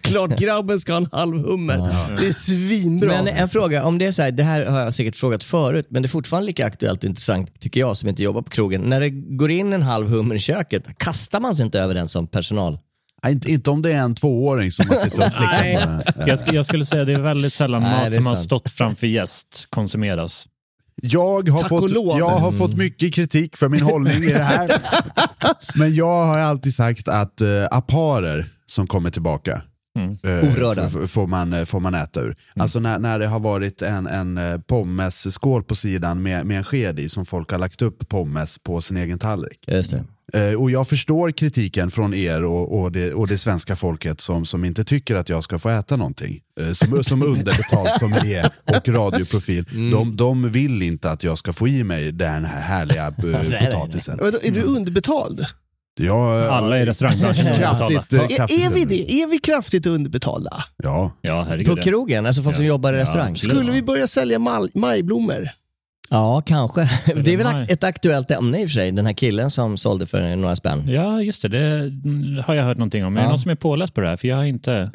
[0.00, 1.76] Klart grabben ska ha en halv hummer.
[2.20, 3.08] Det är svinbra.
[3.08, 5.86] Men en fråga, om det är så här, det här har jag säkert frågat förut,
[5.90, 8.80] men det är fortfarande lika aktuellt och intressant tycker jag som inte jobbar på krogen.
[8.82, 12.08] När det går in en halv hummer i köket, kastar man sig inte över den
[12.08, 12.78] som personal?
[13.22, 16.20] Nej, inte, inte om det är en tvååring som man sitter och slickar på.
[16.26, 18.44] Jag, sk- jag skulle säga det är väldigt sällan Nej, mat som har sant.
[18.46, 20.46] stått framför gäst konsumeras.
[21.02, 24.70] Jag har, Tack fått, jag har fått mycket kritik för min hållning i det här.
[25.78, 29.62] Men jag har alltid sagt att uh, aparer som kommer tillbaka
[29.98, 30.88] eh, Orörda.
[31.06, 32.36] får, man, eh, får man äta ur.
[32.54, 36.64] Alltså när, när det har varit en, en eh, pommesskål på sidan med, med en
[36.64, 39.64] sked i som folk har lagt upp pommes på sin egen tallrik.
[39.66, 40.04] Just det.
[40.58, 44.64] Och jag förstår kritiken från er och, och, det, och det svenska folket som, som
[44.64, 46.40] inte tycker att jag ska få äta någonting.
[46.72, 49.64] Som, som underbetald sommelier och radioprofil.
[49.92, 53.10] De, de vill inte att jag ska få i mig den här härliga
[53.70, 54.20] potatisen.
[54.20, 55.46] Är du underbetald?
[56.00, 59.12] Jag, Alla i restaurangbranschen är kraftigt, eh, Är, kraftigt är vi under- det?
[59.22, 60.64] Är vi kraftigt underbetalda?
[60.76, 61.12] Ja.
[61.20, 61.76] Ja, herregud.
[61.76, 62.68] På krogen, alltså folk som Ja.
[62.68, 63.30] jobbar i Ja, restaurang.
[63.32, 63.56] absolut.
[63.56, 65.48] Skulle vi börja sälja mal- majblommor?
[66.10, 66.80] Ja, kanske.
[67.24, 68.92] Det är väl ett aktuellt ämne i och för sig.
[68.92, 70.88] Den här killen som sålde för några spänn.
[70.88, 71.48] Ja, just det.
[71.48, 71.58] Det
[72.04, 73.16] mm, har jag hört någonting om.
[73.16, 73.30] Är det Ja.
[73.30, 74.16] någon som är påläst på det här?
[74.16, 74.90] För jag har inte...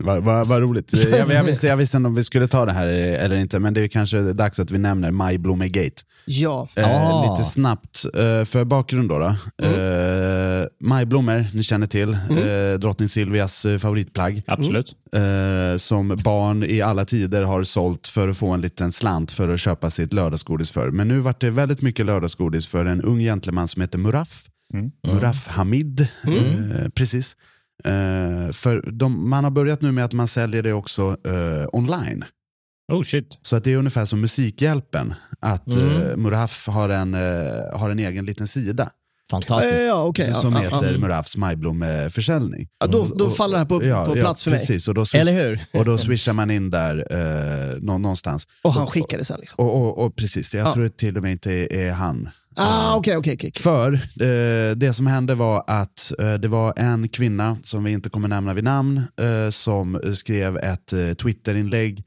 [0.00, 0.92] Vad va, va roligt.
[1.10, 3.74] Jag, jag, visste, jag visste inte om vi skulle ta det här eller inte, men
[3.74, 6.02] det är kanske dags att vi nämner Majblommegate.
[6.26, 6.68] Ja.
[6.74, 7.30] Eh, Ah.
[7.36, 9.18] Lite snabbt, eh, för bakgrund då.
[9.18, 9.34] då.
[9.66, 14.42] Eh, majblommor, ni känner till, eh, drottning Silvias eh, favoritplagg.
[14.46, 14.94] Absolut.
[15.14, 19.48] Eh, som barn i alla tider har sålt för att få en liten slant för
[19.48, 20.90] att köpa sitt lördagsgodis för.
[20.90, 24.44] Men nu vart det väldigt mycket lördagsgodis för en ung gentleman som heter Muraf.
[25.12, 26.00] Muraf Hamid.
[26.24, 27.36] Eh, precis.
[27.84, 32.24] Eh, för de, man har börjat nu med att man säljer det också eh, online.
[32.92, 33.38] Oh shit.
[33.42, 35.14] Så att det är ungefär som Musikhjälpen.
[35.40, 37.14] Att eh, Muraf har en,
[37.72, 38.90] har en egen liten sida.
[39.30, 39.74] Fantastiskt.
[39.74, 40.34] Eh, ja, okej.
[40.34, 40.98] som ja, heter ja.
[40.98, 42.68] Murafs majblommeförsäljning.
[42.80, 44.60] Ja, då, då faller det här på, Ja, på ja, plats för mig.
[44.60, 45.60] precis, Och då, swish- Eller hur?
[45.72, 48.48] och då swishar man in där eh, nå- någonstans.
[48.62, 49.64] Och han skickade sen liksom.
[49.64, 50.74] Och, och, och precis, jag Ja.
[50.74, 52.28] tror till och med inte är, är han.
[52.56, 53.50] Ah, okej, okej, okej.
[53.54, 53.62] okej.
[53.62, 58.08] För eh, det som hände var att eh, det var en kvinna, som vi inte
[58.10, 62.04] kommer nämna vid namn, eh, som skrev ett eh, Twitterinlägg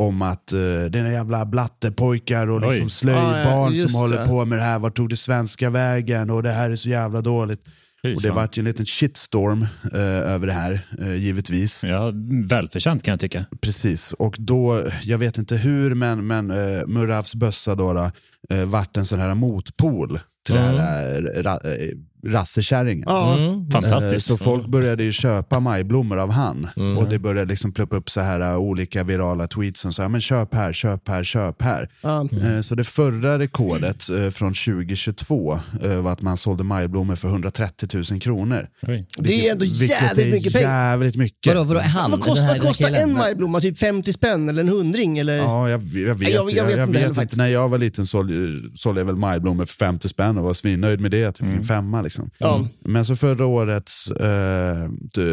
[0.00, 3.14] om att eh, det är jävla blattepojkar och liksom Oj.
[3.14, 4.26] Ah, ja, som håller det.
[4.26, 4.78] på med det här.
[4.78, 6.30] Vart tog det svenska vägen?
[6.30, 7.60] Och det här är så jävla dåligt.
[8.02, 11.84] Fy Och det vart ju en liten shitstorm eh, över det här, eh, givetvis.
[11.84, 12.12] Ja,
[12.48, 13.44] välförtjänt kan jag tycka.
[13.60, 18.10] Precis, och då, jag vet inte hur, men, men uh, Murafs bössa då, då
[18.54, 20.74] uh, vart en sån här motpol till Mm.
[20.74, 21.22] det här
[21.66, 23.04] uh, uh, rassekärringen.
[23.06, 23.38] Ja.
[23.38, 23.70] Mm.
[23.70, 24.30] Fantastiskt.
[24.30, 26.98] Eh, Så folk började ju köpa majblommor av han Mm.
[26.98, 30.20] och det började liksom ploppa upp så här uh, olika virala tweets som sa men
[30.20, 31.88] köp här, köp här, köp här.
[32.04, 37.28] Eh, Så det förra rekordet eh, från 2022 eh, var att man sålde majblommor för
[37.28, 38.66] 130 000 kronor.
[38.82, 39.06] Oj.
[39.18, 40.68] Det är ändå jävligt är mycket pengar.
[40.90, 41.46] jävligt mycket.
[41.54, 42.10] Vadå, vadå, han?
[42.10, 43.60] Vad kostar, här- vad kostar en majblomma?
[43.60, 45.18] Typ 50 spänn eller en hundring?
[45.18, 45.36] Eller?
[45.36, 47.36] Ja, jag, jag vet, Jag- jag jag, vet jag, inte vet inte.
[47.36, 48.34] När jag var liten sålde,
[48.74, 51.24] sålde jag väl majblommor för 50 spänn och var svinnöjd med det.
[51.24, 52.02] Att jag fick en femma.
[52.10, 52.30] Liksom.
[52.38, 52.66] Ja.
[52.84, 54.88] Men så förra årets eh,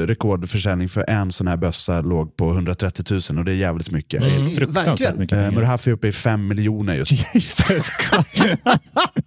[0.07, 4.21] rekordförsäljning för en sån här bössa låg på 130 000 och det är jävligt mycket.
[4.21, 5.51] Det är Mm, fruktansvärt mycket Eh.
[5.51, 7.17] Murhafi är uppe i 5 miljoner just nu.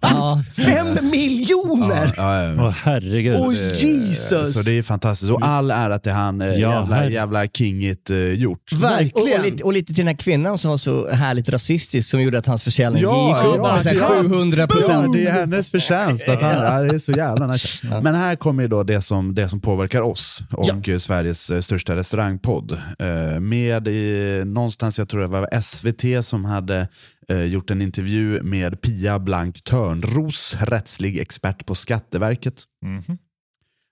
[0.01, 2.13] Ja, Fem miljoner!
[2.17, 3.35] Ja, herregud.
[3.39, 4.53] Oj, Eh, Jesus!
[4.53, 5.31] Så det är fantastiskt.
[5.31, 8.59] Och all ära till han, eh, Ja, jävla, jävla kingigt eh, gjort.
[8.75, 9.39] Och, Verkligen.
[9.39, 12.37] och, lite, och lite till den här kvinnan som var så härligt rasistisk som gjorde
[12.37, 14.21] att hans försäljning Ja, gick upp ja, med så här ja.
[14.23, 15.13] 700 Ja, procent.
[15.13, 16.29] det är hennes förtjänst.
[16.29, 18.01] Att han, ja, det är så jävla nice.
[18.01, 21.59] Men här kommer ju då det som, det som påverkar oss och eh, Sveriges eh,
[21.59, 22.71] största restaurangpodd.
[22.99, 26.87] Eh, med i, någonstans, jag tror det var SVT som hade
[27.29, 32.63] eh, gjort en intervju med Pia Blank Törnros, rättslig expert på Skatteverket.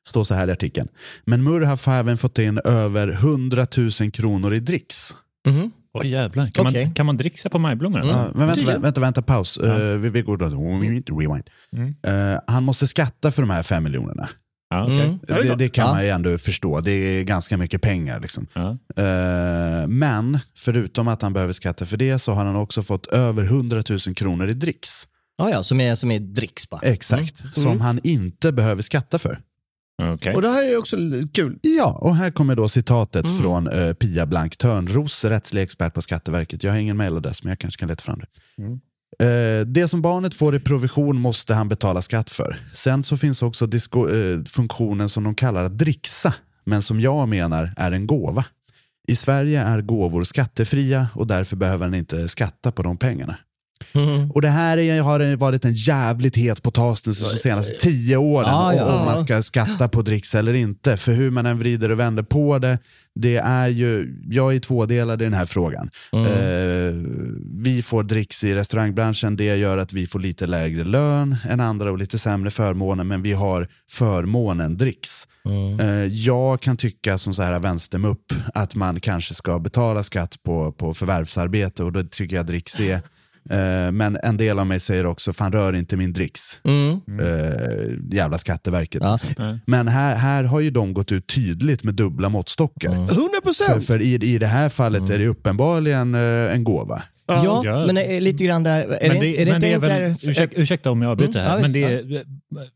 [0.07, 0.87] Står så här i artikeln.
[1.25, 3.67] Men Murhaf har även fått in över 100
[4.01, 5.15] 000 kronor i dricks.
[5.47, 5.71] Mhm.
[5.93, 6.49] Oj jävlar.
[6.51, 6.85] Kan, Okej.
[6.85, 7.99] man, kan man dricksa på majblommor?
[7.99, 8.09] eller?
[8.11, 8.81] Ja, men vänta, Tydligen.
[8.81, 9.57] vänta, vänta, paus.
[9.57, 10.45] Eh, vi, vi går då,
[11.19, 11.49] rewind.
[12.03, 14.29] Eh, han måste skatta för de här fem miljonerna.
[14.69, 15.01] Ja, okej.
[15.01, 15.19] Mm.
[15.27, 15.57] Ja, det är Det, klart.
[15.59, 15.91] det kan Ja.
[15.93, 16.79] man ju ändå förstå.
[16.81, 18.19] Det är ganska mycket pengar.
[18.19, 18.47] Liksom.
[18.53, 18.69] Ja.
[19.03, 23.43] Eh, men förutom att han behöver skatta för det så har han också fått över
[23.43, 25.07] 100 000 kronor i dricks.
[25.37, 26.81] Ja, ja, som är, som är dricks bara.
[26.81, 27.43] Exakt.
[27.57, 29.39] Som han inte behöver skatta för.
[29.99, 30.35] Okej.
[30.35, 30.97] Och det här är också
[31.33, 31.59] kul.
[31.61, 36.63] Ja, och här kommer då citatet från eh, Pia Blank Törnros, rättslig expert på Skatteverket.
[36.63, 38.27] Jag har ingen mailadress, men jag kanske kan leta fram det.
[39.25, 42.57] Eh, det som barnet får i provision måste han betala skatt för.
[42.73, 46.33] Sen så finns också disko, eh, funktionen som de kallar att dricksa,
[46.65, 48.45] men som jag menar är en gåva.
[49.07, 53.35] I Sverige är gåvor skattefria och därför behöver han inte skatta på de pengarna.
[54.33, 58.49] Och det här är, har varit en jävligt het potatis de senaste tio åren.
[58.49, 58.99] Ja, ja.
[58.99, 60.97] Om man ska skatta på dricks eller inte.
[60.97, 62.77] För hur man än vrider och vänder på det,
[63.15, 65.89] det är ju, jag är tvådelad i den här frågan.
[66.13, 66.93] Eh,
[67.63, 71.91] vi får dricks i restaurangbranschen, det gör att vi får lite lägre lön än andra
[71.91, 75.27] och lite sämre förmåner, men vi har förmånen dricks.
[75.79, 80.71] Eh, jag kan tycka som så här vänstermupp att man kanske ska betala skatt på,
[80.71, 83.01] på förvärvsarbete och då tycker jag dricks är
[83.49, 86.57] Eh, Men en del av mig säger också, fan rör inte min dricks.
[87.21, 89.01] Eh, jävla Skatteverket.
[89.03, 89.17] Ja.
[89.23, 89.59] liksom.
[89.65, 92.89] Men här, här har ju de gått ut tydligt med dubbla måttstockar.
[92.89, 93.85] 100 För, procent!
[93.85, 96.21] för i, i det här fallet är det uppenbarligen eh,
[96.53, 97.01] en gåva.
[97.33, 97.85] Ja, Ja.
[97.85, 98.79] men eh, lite grann där.
[98.81, 101.51] Är Men det, är det men inte är väl, ursäk, ursäkta om jag avbryter Mm,
[101.51, 102.23] här, ja, men det är,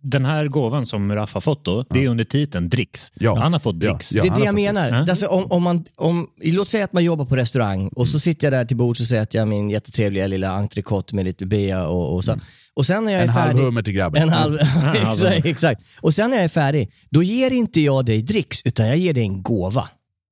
[0.02, 3.12] den här gåvan som Raff har fått då, det är under titeln dricks.
[3.16, 3.40] Ja.
[3.40, 4.12] Han har fått dricks.
[4.12, 4.24] Ja.
[4.24, 4.82] det är det jag menar.
[4.92, 4.98] det.
[4.98, 5.10] Ja.
[5.10, 8.12] Alltså, om, om man, om, låt säga att man jobbar på restaurang och Mm.
[8.12, 11.26] så sitter jag där till bords och så äter jag min jättetrevliga lilla entrecote med
[11.26, 12.40] lite bea och, och så.
[12.76, 13.36] Och sen när jag är Mm.
[13.36, 14.22] En halv färdig, hummer till grabben.
[14.24, 15.82] En halv, halv exakt, exakt.
[16.02, 19.14] Och sen när jag är färdig, då ger inte jag dig dricks, utan jag ger
[19.14, 19.90] dig en gåva.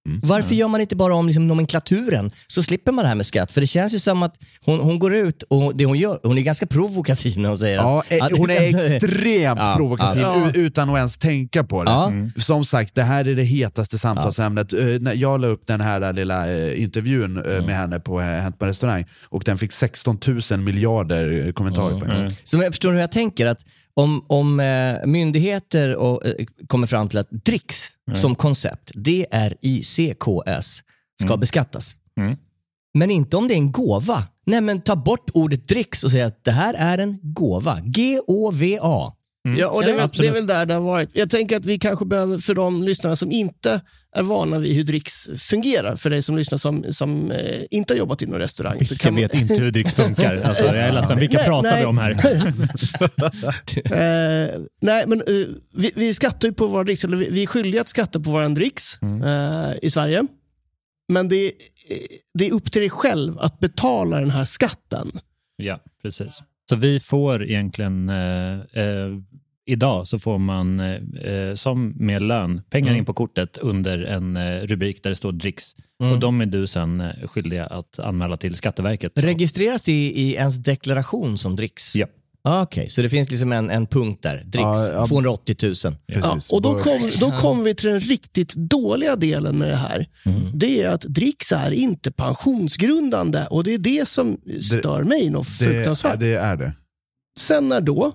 [0.08, 0.20] Mm.
[0.24, 3.52] Varför gör man inte bara om liksom nomenklaturen så slipper man det här med skatt?
[3.54, 4.36] För det känns ju som att
[4.66, 7.78] hon, hon går ut och det hon gör, hon är ganska provokativ när hon säger
[7.78, 10.52] Ja, att, eh, att- hon är extremt Ja, provokativ ja.
[10.54, 11.92] utan att ens tänka på det.
[11.92, 12.08] Ja.
[12.08, 12.32] Mm.
[12.32, 14.74] Som sagt, det här är det hetaste samtalsämnet.
[14.74, 17.66] Eh, när Jag la upp den här lilla eh, intervjun eh, Mm.
[17.66, 20.18] med henne på Hänt på restaurang och den fick 16
[20.52, 22.30] 000 miljarder kommentarer på en gång.
[22.44, 23.46] Så jag förstår du hur jag tänker?
[23.46, 30.84] Att om, om eh, myndigheter och, eh, kommer fram till att dricks som koncept, D-R-I-C-K-S,
[31.24, 31.96] ska beskattas.
[32.18, 32.38] Mm.
[32.94, 34.28] Men inte om det är en gåva.
[34.46, 37.80] Nej men ta bort ordet dricks och säg att det här är en gåva.
[37.80, 39.14] G-O-V-A.
[39.44, 41.10] Ja, och det, är väl, det är väl där det har varit.
[41.14, 43.82] Jag tänker att vi kanske behöver, för de lyssnarna som inte
[44.16, 47.98] är vana vid hur dricks fungerar, för dig som lyssnar som, som eh, inte har
[47.98, 48.86] jobbat inom restaurang.
[48.86, 50.42] Så Jag kan man, vet inte hur dricks funkar.
[50.46, 51.80] Alltså, jag är ledsen, vilka Nej, pratar nej.
[51.80, 52.12] vi om här?
[53.86, 57.48] eh, nej, men eh, vi, vi skattar ju på våra dricks, eller vi, vi är
[57.48, 60.28] skyldiga att skatta på våra dricks eh, i Sverige.
[61.14, 61.52] Men det, eh,
[62.34, 65.12] det är upp till dig själv att betala den här skatten.
[65.56, 66.42] Ja, precis.
[66.72, 69.10] Så vi får egentligen, eh, eh,
[69.66, 70.96] idag så får man eh,
[71.34, 75.32] eh, som med lön pengar in på kortet under en eh, rubrik där det står
[75.32, 75.76] dricks.
[76.00, 79.12] Och de är du sen eh, skyldiga att anmäla till Skatteverket.
[79.16, 81.96] Registreras det i, i ens deklaration som dricks?
[81.96, 82.08] Ja.
[82.44, 84.36] Ah, Okej, så det finns liksom en, en punkt där.
[84.46, 85.06] Dricks, Ja, ja.
[85.08, 85.96] 280 000.
[86.06, 90.06] Ja, och då kommer då kom vi till den riktigt dåliga delen med det här.
[90.54, 95.48] Det är att dricks är inte pensionsgrundande och det är det som stör mig något
[95.60, 96.20] det, fruktansvärt.
[96.20, 96.74] det är det.
[97.40, 98.12] Sen när då?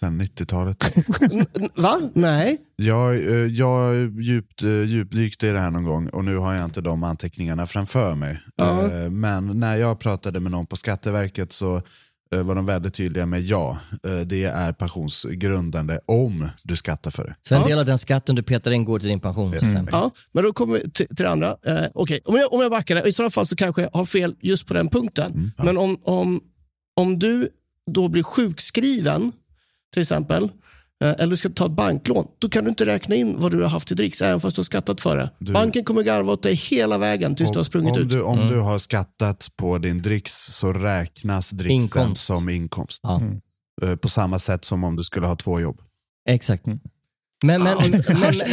[0.00, 0.96] Sen 90-talet.
[1.32, 2.00] N- n- Va?
[2.14, 2.58] Nej.
[2.76, 6.64] Jag, eh, jag djupt, eh, djupdykte i det här någon gång och nu har jag
[6.64, 8.40] inte de anteckningarna framför mig.
[8.56, 8.82] Ja.
[8.92, 11.82] Eh, Men när jag pratade med någon på Skatteverket så
[12.42, 17.36] var de väldigt tydliga med ja, eh, det är pensionsgrundande om du skattar för det.
[17.48, 17.66] Så en Ja.
[17.68, 19.54] del av den skatten du petar in går till din pension.
[19.54, 19.88] exempel.
[19.92, 21.56] Ja, men då kommer vi till, till det andra.
[21.66, 24.04] Eh, Okej, om, jag, om jag backar, det, i så fall så kanske jag har
[24.04, 25.50] fel just på den punkten.
[25.58, 26.40] Men om, om,
[26.96, 27.48] om du
[27.90, 29.32] då blir sjukskriven,
[29.92, 30.50] till exempel, eh,
[31.00, 33.68] eller du ska ta ett banklån, då kan du inte räkna in vad du har
[33.68, 35.30] haft i dricks, även fast du har skattat för det.
[35.38, 38.10] Du- Banken kommer garva åt dig hela vägen tills du har sprungit om ut.
[38.10, 42.24] Du, om du har skattat på din dricks så räknas dricksen Inkomst.
[42.24, 43.00] som inkomst.
[43.02, 43.22] Ja.
[43.82, 45.80] Eh, På samma sätt som om du skulle ha två jobb.
[46.28, 46.64] Exakt.
[47.46, 47.90] Men, men, men,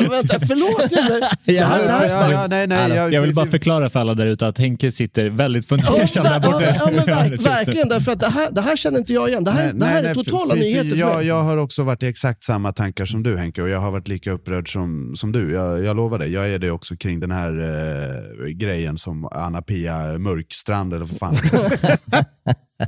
[0.09, 1.21] vänta, förlåt nu.
[1.53, 4.57] Ja, ja, ja, nej, nej, jag, Jag vill bara förklara för alla där ute att
[4.57, 6.65] Henke sitter väldigt fundersam där borta.
[6.79, 9.43] ja, men verk, verkligen, därför att det här, det här känner inte jag igen.
[9.43, 11.27] Det här, Nej, det här nej, är nej, totala för- för- nyheter för jag, mig.
[11.27, 14.07] jag har också varit i exakt samma tankar som du Henke och jag har varit
[14.07, 15.51] lika upprörd som, som du.
[15.51, 17.49] Jag, jag lovar dig, jag är det också kring den här
[18.39, 21.37] eh, grejen som Anna-Pia Mörkstrand eller vad fan.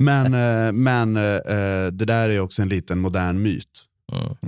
[0.00, 1.22] men eh, men eh,
[1.92, 3.64] det där är också en liten modern myt.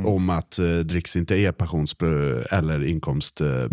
[0.04, 1.96] Om att eh, dricks inte är pensions
[2.50, 3.68] eller inkomst eh, eh,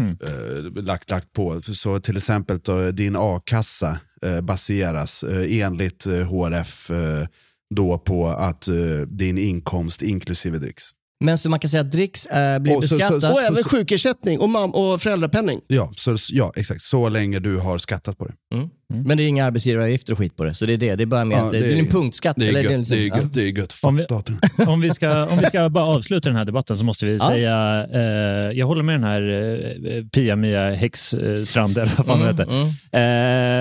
[0.75, 1.62] lagt, lagt på.
[1.62, 7.27] Så till exempel då, din a-kassa eh, baseras eh, enligt eh, HRF eh,
[7.75, 8.75] då på att eh,
[9.08, 10.84] din inkomst inklusive dricks.
[11.23, 13.15] men så man kan säga att dricks äh, blir Och så- så- beskattat.
[13.23, 15.62] Och så- även så- sjukersättning och, mam- och föräldrapenning.
[15.67, 16.82] Ja, så, ja, exakt.
[16.82, 18.34] Så länge du har skattat på det.
[18.56, 18.69] Mm.
[18.93, 20.53] Men det är inga arbetsgivaravgifter och skit på det.
[20.53, 20.95] Så det är det.
[20.95, 22.36] Det är bara med Ja, att det, det är en punktskatt.
[22.39, 22.71] Det är eller gött.
[22.71, 23.15] liksom- Det är ja.
[23.17, 23.34] gött.
[23.34, 23.73] Det är gött.
[23.84, 27.06] Om vi- om, vi ska, om vi ska bara avsluta den här debatten så måste
[27.06, 27.27] vi Ja.
[27.27, 28.01] säga, eh,
[28.60, 32.43] jag håller med den här eh, Pia-Mia Häxstrand, eller vad fan hon heter.
[32.43, 32.67] mm.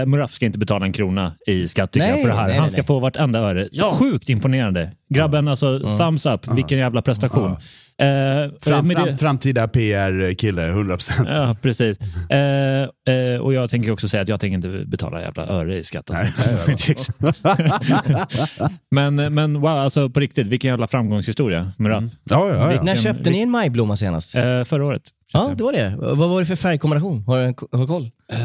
[0.02, 2.48] Eh, Muraf ska inte betala en krona i skatt Nej, jag, på det här.
[2.48, 2.86] nej, Han ska nej.
[2.86, 3.68] få vartenda öre.
[3.92, 4.90] Sjukt imponerande.
[5.14, 7.56] Grabben, alltså thumbs up, vilken jävla prestation.
[8.02, 11.12] Eh, Fram, det- framtida PR-kille, 100%.
[11.28, 11.98] Ja, precis.
[12.30, 12.82] Eh,
[13.14, 16.10] eh, och jag tänker också säga att jag tänker inte betala jävla öre i skatt.
[16.10, 16.50] Alltså.
[18.90, 22.04] men, men wow, alltså på riktigt, vilken jävla framgångshistoria med rap.
[22.24, 22.68] Ja, ja, ja.
[22.68, 24.34] Vilken- När köpte ni en majblomma senast?
[24.34, 25.02] Eh, förra året.
[25.32, 25.94] Ja, det var det.
[25.98, 27.24] Vad var det för färgkombination?
[27.26, 28.10] Har du har koll?
[28.32, 28.38] Eh,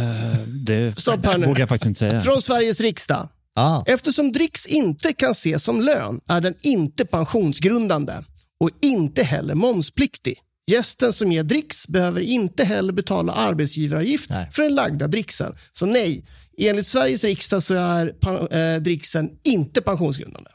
[0.65, 1.45] det Stopp här nu.
[1.45, 2.19] vågar jag faktiskt inte säga.
[2.19, 3.29] Från Sveriges riksdag.
[3.55, 3.83] Ah.
[3.85, 8.13] Eftersom dricks inte kan ses som lön är den inte pensionsgrundande
[8.59, 10.39] och inte heller momspliktig.
[10.71, 14.49] Gästen som ger dricks behöver inte heller betala arbetsgivaravgift Nej.
[14.51, 15.55] för den lagda dricksen.
[15.71, 16.25] Så nej,
[16.57, 18.13] enligt Sveriges riksdag så är
[18.51, 20.49] eh, dricksen inte pensionsgrundande.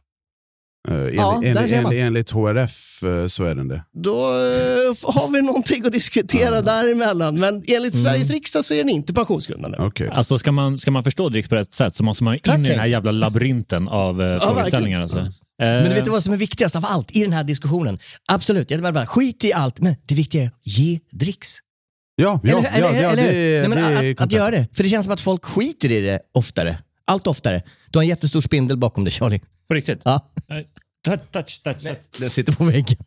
[0.88, 3.84] Eh, enligt, Ja, enligt, enligt, enligt HRF eh, så är den det.
[3.92, 7.40] Då eh, har vi någonting att diskutera däremellan.
[7.40, 9.78] Men enligt Sveriges riksdag så är den inte pensionsgrundande.
[9.80, 10.08] Okej.
[10.12, 12.58] Alltså ska man, ska man förstå dricks på rätt sätt så måste man in Tack,
[12.58, 15.00] i den här jävla labyrinten av eh, frågeställningar.
[15.00, 15.26] Alltså.
[15.66, 17.98] Men du vet du vad som är viktigast av allt i den här diskussionen?
[18.26, 21.58] Absolut, jag bara, bara, skit i allt, men det viktiga är att ge dricks.
[22.16, 23.60] Ja, ja, eller, ja, eller, ja, eller, det?
[23.60, 24.66] Nej, men det är att, att göra det.
[24.74, 26.78] För det känns som att folk skiter i det oftare.
[27.04, 27.62] Allt oftare.
[27.90, 29.40] Du har en jättestor spindel bakom dig Charlie.
[29.68, 30.00] På riktigt?
[30.04, 30.32] Ja,
[31.04, 31.98] touch, touch, touch, touch.
[32.18, 32.96] den sitter på väggen.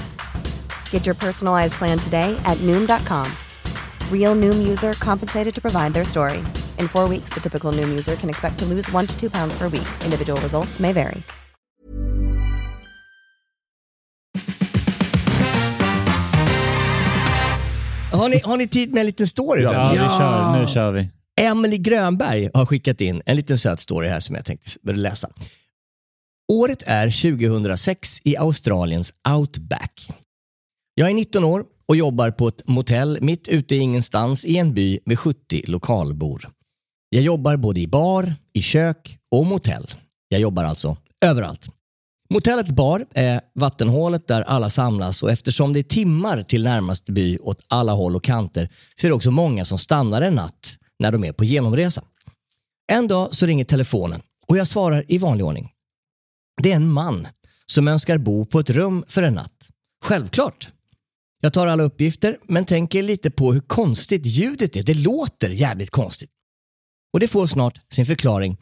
[0.91, 3.27] Get your personalized plan today at Noom.com.
[4.11, 6.37] Real Noom user compensated to provide their story.
[6.79, 9.53] In four weeks, the typical Noom user can expect to lose one to two pounds
[9.57, 9.87] per week.
[10.05, 11.23] Individual results may vary.
[18.11, 19.63] Har ni, har ni tid med en liten story?
[19.63, 20.59] Ja, vi kör.
[20.59, 21.09] Nu kör vi.
[21.41, 25.29] Emily Grönberg har skickat in en liten söt story här som jag tänkte läsa.
[26.51, 30.07] Året är 2006 i Australiens outback.
[30.95, 34.73] Jag är 19 år och jobbar på ett motell mitt ute i ingenstans i en
[34.73, 36.49] by med 70 lokalbor.
[37.09, 39.91] Jag jobbar både i bar, i kök och motell.
[40.27, 41.69] Jag jobbar alltså överallt.
[42.29, 47.37] Motellets bar är vattenhålet där alla samlas och eftersom det är timmar till närmaste by
[47.37, 51.11] åt alla håll och kanter så är det också många som stannar en natt när
[51.11, 52.03] de är på genomresa.
[52.91, 55.71] En dag så ringer telefonen och jag svarar i vanlig ordning.
[56.61, 57.27] Det är en man
[57.65, 59.69] som önskar bo på ett rum för en natt.
[60.05, 60.69] Självklart.
[61.41, 64.83] Jag tar alla uppgifter men tänker lite på hur konstigt ljudet är.
[64.83, 66.29] Det låter jävligt konstigt.
[67.13, 68.57] Och det får snart sin förklaring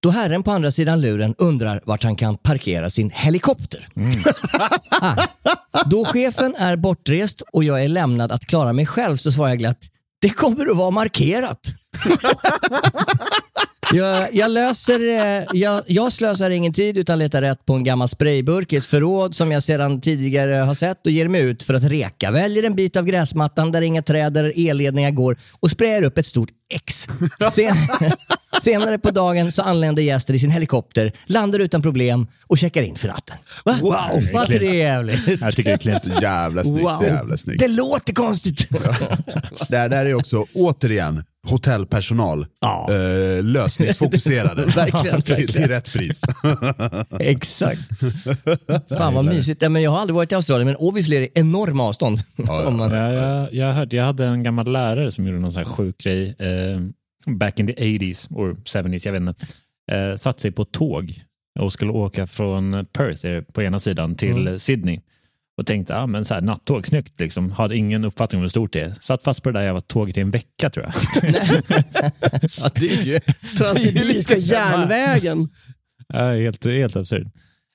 [0.00, 3.88] då herren på andra sidan luren undrar vart han kan parkera sin helikopter.
[4.90, 5.26] ah.
[5.86, 9.58] Då chefen är bortrest och jag är lämnad att klara mig själv så svarar jag
[9.58, 9.80] glatt,
[10.20, 11.60] det kommer att vara markerat.
[13.92, 15.08] Jag, jag, löser,
[15.40, 18.84] eh, jag, jag slösar ingen tid utan letar rätt på en gammal sprayburk i ett
[18.84, 22.30] förråd som jag sedan tidigare har sett och ger mig ut för att reka.
[22.30, 26.26] Väljer en bit av gräsmattan där inga träd eller elledningar går och sprayar upp ett
[26.26, 27.06] stort X.
[27.52, 27.76] Sen,
[28.62, 32.96] senare på dagen så anländer gästen i sin helikopter, landar utan problem och checkar in
[32.96, 33.36] för natten.
[33.64, 33.78] Va?
[33.82, 35.40] Wow, Vad trevligt.
[35.40, 36.22] Jag tycker det är klent.
[36.22, 37.02] Jävla snyggt, Wow.
[37.02, 37.60] jävla snyggt.
[37.60, 38.68] Det låter konstigt.
[39.68, 42.46] Det här, det här är också, återigen, hotellpersonal.
[42.60, 42.88] Ja.
[42.92, 44.64] Eh, lösningsfokuserade.
[44.76, 45.22] Verkligen.
[45.22, 46.22] till, till rätt pris.
[47.20, 47.80] Exakt.
[48.98, 49.62] Fan vad mysigt.
[49.62, 52.18] Ja, men jag har aldrig varit i Australien men obviously är det enorma avstånd.
[52.36, 52.64] ja.
[52.66, 55.64] Om man, Ja, jag, jag, hörde, jag hade en gammal lärare som gjorde någon sån
[55.64, 56.34] här sjuk grej.
[56.38, 56.80] Eh,
[57.26, 59.46] back in the 80s, or 70s, jag vet inte.
[59.92, 61.22] Eh, satt sig på tåg
[61.60, 65.00] och skulle åka från Perth eh, på ena sidan till Sydney.
[65.58, 67.52] Och tänkte, ja men så här, nattåg, snyggt liksom.
[67.52, 68.94] Hade ingen uppfattning om hur stort det är.
[69.00, 70.94] Satt fast på det där jävla tåget i en vecka tror jag.
[72.58, 73.20] ja, det är ju...
[73.58, 75.48] Transsibiriska järnvägen.
[76.08, 77.30] Ja, helt, helt absurd.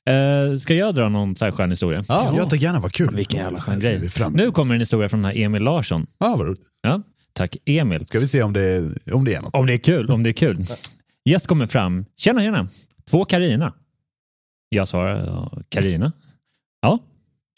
[0.09, 2.03] Eh, ska jag dra någon så här skön historia?
[2.07, 2.34] Ja.
[2.38, 3.15] Jag tar gärna, vad kul.
[3.15, 3.97] Vilken jävla skön grej.
[3.99, 4.38] vi fram emot.
[4.38, 6.05] Nu kommer en historia från den här Emil Larsson.
[6.17, 6.61] Ja, vad roligt.
[6.81, 7.01] Ja,
[7.34, 8.05] tack Emil.
[8.05, 9.55] Ska vi se om det, om det är något.
[9.55, 10.59] Om det är kul, om det är kul.
[11.25, 12.05] Gäst kommer fram.
[12.17, 12.67] Tjena, tjena.
[13.09, 13.73] Två Karina.
[14.69, 16.11] Jag svarar, "Ja, Karina?
[16.81, 16.99] Ja,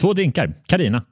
[0.01, 0.53] två drinkar.
[0.67, 1.03] Karina.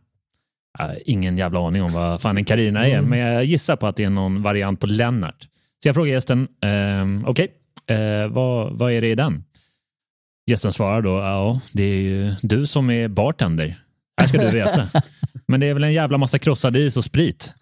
[0.80, 3.96] Ja, ingen jävla aning om vad fan en Karina är, men jag gissar på att
[3.96, 5.48] det är någon variant på Lennart.
[5.84, 7.52] Så jag frågar gästen, ehm, okej,
[7.88, 9.44] eh, vad, vad är det i den?
[10.46, 13.76] Gästen svarar då, ja, det är ju du som är bartender.
[14.22, 14.88] Här ska du veta.
[15.48, 17.54] Men det är väl en jävla massa krossad is och sprit.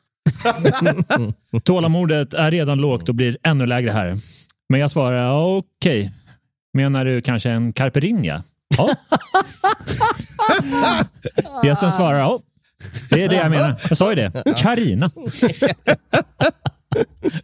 [1.64, 4.16] Tålamodet är redan lågt och blir ännu lägre här.
[4.70, 6.12] Men jag svarar, okej.
[6.74, 8.44] Menar du kanske en caipirinha?
[8.78, 8.96] Ja.
[11.64, 12.40] Gästen svarar, ja.
[13.10, 13.82] Det är det jag menar.
[13.90, 14.44] Jag sa ju det.
[14.58, 15.10] Karina.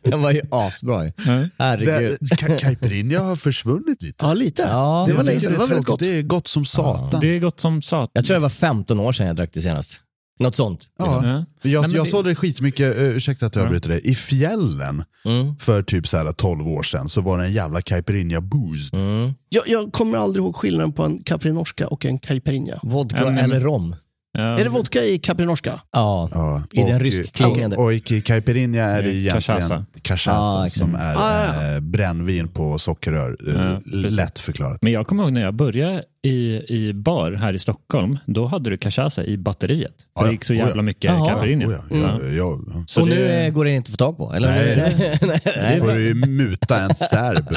[0.03, 1.11] Den var ju asbra ju.
[1.59, 2.17] Herregud.
[2.21, 4.25] Det- Ka- Caipirinha har försvunnit lite.
[4.25, 4.61] Ja, lite.
[4.61, 5.67] Ja, det var länge sedan.
[5.69, 5.99] Det gott.
[5.99, 7.19] Det är gott som satan.
[7.19, 8.09] Det är gott som satan.
[8.13, 9.99] Jag tror det var 15 år sedan jag drack det senast.
[10.39, 10.88] Något sånt.
[10.99, 11.05] Ja.
[11.25, 11.45] Ja.
[11.61, 15.55] Jag, jag det- det skitmycket, uh, ursäkta att jag avbryter dig, i fjällen Mm.
[15.57, 18.93] för typ så här 12 år sedan så var det en jävla caipirinha boost.
[18.93, 19.33] Mm.
[19.49, 22.79] Jag, jag kommer aldrig ihåg skillnaden på en Caprinorska och en Caipirinha.
[22.83, 23.95] Vodka Ja, men- eller rom.
[24.31, 24.59] Ja.
[24.59, 25.81] Är det vodka i Caprinorska?
[25.91, 26.29] Ja.
[26.33, 27.75] Ja, I den ryskklingande.
[27.77, 29.85] Och, och i caipirinha är det Eh, egentligen cachaça.
[30.01, 33.38] cachaça Ah, som är Ah, ja, eh, brännvin på sockerrör.
[33.47, 33.77] Eh,
[34.09, 34.81] lätt förklarat.
[34.81, 38.18] Men jag kommer ihåg när jag började i, i bar här i Stockholm.
[38.26, 39.93] Då hade du cachaça i batteriet.
[39.97, 40.26] För Ja, ja.
[40.26, 40.68] det gick så Oh, ja.
[40.68, 41.30] jävla mycket Jaha.
[41.30, 41.68] caipirinha.
[41.68, 42.28] Oh, ja, ja, Ja.
[42.28, 42.84] ja, ja.
[42.88, 44.34] Så och det- nu eh, går det inte att få tag på?
[44.34, 44.47] Eller?
[44.47, 45.20] Nej.
[45.61, 45.80] Nej.
[45.80, 47.47] Då får du ju muta en serb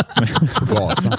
[0.59, 1.13] på gatan.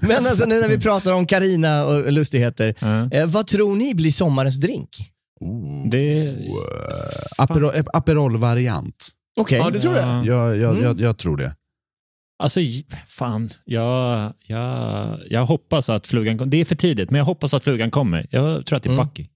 [0.00, 2.74] Men alltså nu när vi pratar om Karina och lustigheter.
[3.12, 4.88] Eh, vad tror ni blir sommarens drink?
[5.90, 6.34] Det, Eh,
[7.38, 9.08] Aperol, eh, Aperol-variant.
[9.40, 9.58] Okej.
[9.58, 10.00] Ja, du tror det?
[10.00, 10.24] Ja.
[10.24, 11.52] Jag, jag, jag, jag tror det.
[12.38, 12.60] Alltså,
[13.06, 13.48] fan.
[13.64, 16.50] Jag, jag, jag hoppas att flugan kommer.
[16.50, 18.26] Det är för tidigt, men jag hoppas att flugan kommer.
[18.30, 19.06] Jag tror att det är Mm.
[19.06, 19.26] Bucky.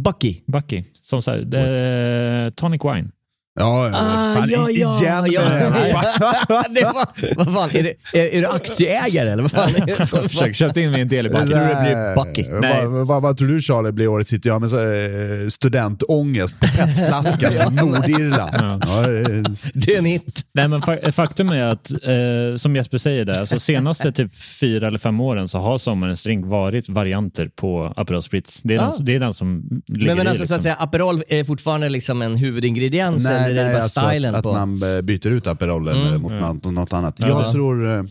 [0.00, 0.40] Bucky.
[0.46, 0.84] Bucky.
[0.92, 3.10] Som så här, det, tonic wine.
[3.58, 5.48] Ja, Ah, fan, ja, i- ja, igen ja.
[5.48, 5.72] med
[6.74, 9.68] det var, vad fan, är, det, är, är du aktieägare eller vad fan?
[9.76, 10.06] är?
[10.28, 11.52] Försök köpa in mig en del i Jag Bucky.
[11.52, 12.46] tror det blir Bucky.
[12.60, 12.86] Nej.
[12.86, 14.44] Vad, vad, vad tror du Charlie blir årets hit?
[14.44, 18.82] Ja, men så, eh, studentångest på petflaska från Nordirland.
[18.86, 20.40] Ja, det är- Det är en hit.
[20.54, 24.86] Nej, men fa- faktum är att, eh, som Jesper säger där, alltså senaste typ fyra
[24.88, 28.60] eller fem åren så har sommarens drink varit varianter på Aperol Spritz.
[28.62, 28.92] Det är, Ah.
[28.96, 30.30] den, det är den som ligger Men, men i.
[30.30, 30.56] alltså så Liksom.
[30.56, 34.42] att säga, Aperol är fortfarande liksom en huvudingrediens eller är det bara alltså stylen att,
[34.42, 34.50] på?
[34.50, 36.22] att man eh, byter ut Aperolen Mm.
[36.22, 37.14] mot något, något annat.
[37.20, 37.28] Ja.
[37.42, 38.04] Jag tror, eh,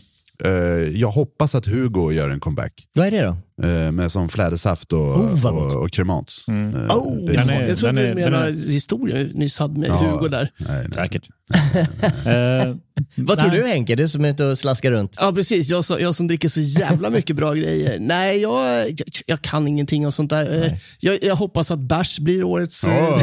[0.44, 0.52] eh,
[1.00, 2.86] jag hoppas att Hugo gör en comeback.
[2.94, 3.36] Vad är det då?
[3.62, 6.48] Eh, med som flädersaft och, Oh, vad och, och kremats.
[6.48, 6.74] Mm.
[6.74, 9.80] Eh, Oh, det- Den är- jag tror den du är- menar den historien nyss hade
[9.80, 9.94] med Ja.
[9.96, 10.50] Hugo där.
[10.56, 10.92] nej, nej.
[10.92, 11.22] Säkert.
[12.26, 12.74] eh,
[13.16, 13.94] Vad tror du Henke?
[13.96, 15.16] Du som är ute och slaskar runt.
[15.20, 15.68] Ja, precis.
[15.70, 17.96] Jag, så- jag som dricker så jävla mycket bra grejer.
[18.00, 20.76] Nej, jag, jag, jag kan ingenting om sånt där.
[21.00, 22.84] Jag, jag hoppas att bärs blir årets...
[22.84, 23.18] Ja,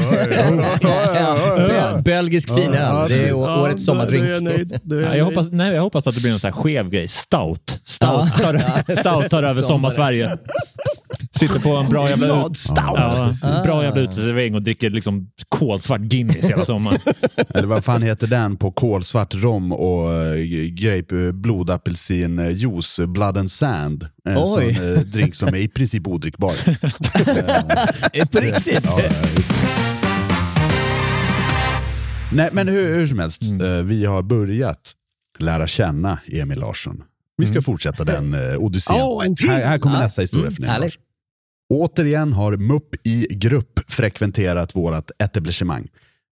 [1.69, 3.09] ja, Belgisk finöl.
[3.09, 4.41] Det är årets då- Då är jag sommardrink.
[4.43, 4.79] nöjd.
[4.83, 7.07] Då är jag hoppas, nej, jag hoppas att det blir någon så här skev grej.
[7.07, 7.79] Stout.
[7.85, 10.24] Stout tar, stout tar över sommar-Sverige.
[11.39, 13.63] Sitter på en bra jävla, ut, ja, Ah.
[13.65, 16.99] bra jävla uteservering och dricker liksom kolsvart Guinness hela sommaren.
[17.55, 20.35] Eller vad fan heter den på kolsvart rom och uh,
[20.69, 24.07] grape blodapelsinjuice, blood and sand.
[24.29, 24.79] En sån Oj.
[24.93, 26.53] eh, drink som är i princip odrickbar.
[28.13, 28.83] Eh, På riktigt?
[28.85, 28.99] Ja.
[32.31, 33.77] Nej men hur, hur som helst, Mm.
[33.77, 34.91] eh, vi har börjat
[35.39, 37.03] lära känna Emil Larsson.
[37.37, 39.35] Vi ska fortsätta den uh, odyssén.
[39.35, 39.49] Till!
[39.49, 40.01] Här, här kommer Ja.
[40.01, 40.83] nästa historia Mm, härligt.
[40.95, 40.99] Lars.
[41.73, 45.87] Återigen har Mupp i grupp frekventerat vårt etablissemang.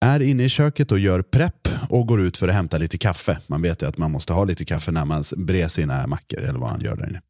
[0.06, 3.40] Är inne i köket och gör prepp och går ut för att hämta lite kaffe.
[3.48, 6.60] Man vet ju att man måste ha lite kaffe när man brer sina mackor eller
[6.60, 7.22] vad han gör där inne.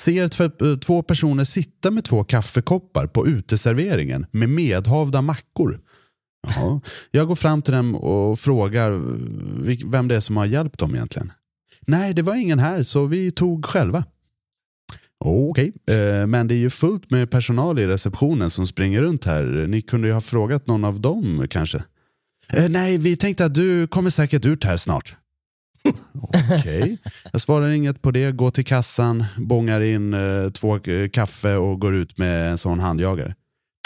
[0.00, 5.80] Ser tv- två personer sitta med två kaffekoppar på uteserveringen med medhavda mackor.
[6.46, 6.80] Jaha.
[7.10, 8.90] Jag går fram till dem och frågar
[9.64, 11.32] vil- vem det är som har hjälpt dem egentligen.
[11.86, 14.04] Nej, det var ingen här så vi tog själva.
[15.24, 19.66] Okej, eh, men det är ju fullt med personal i receptionen som springer runt här.
[19.68, 21.84] Ni kunde ju ha frågat någon av dem kanske.
[22.52, 25.16] Eh, nej, vi tänkte att du kommer säkert ut här snart.
[26.22, 26.98] Okej,
[27.32, 31.80] jag svarar inget på det, går till kassan, bångar in eh, två eh, kaffe och
[31.80, 33.34] går ut med en sån handjagare.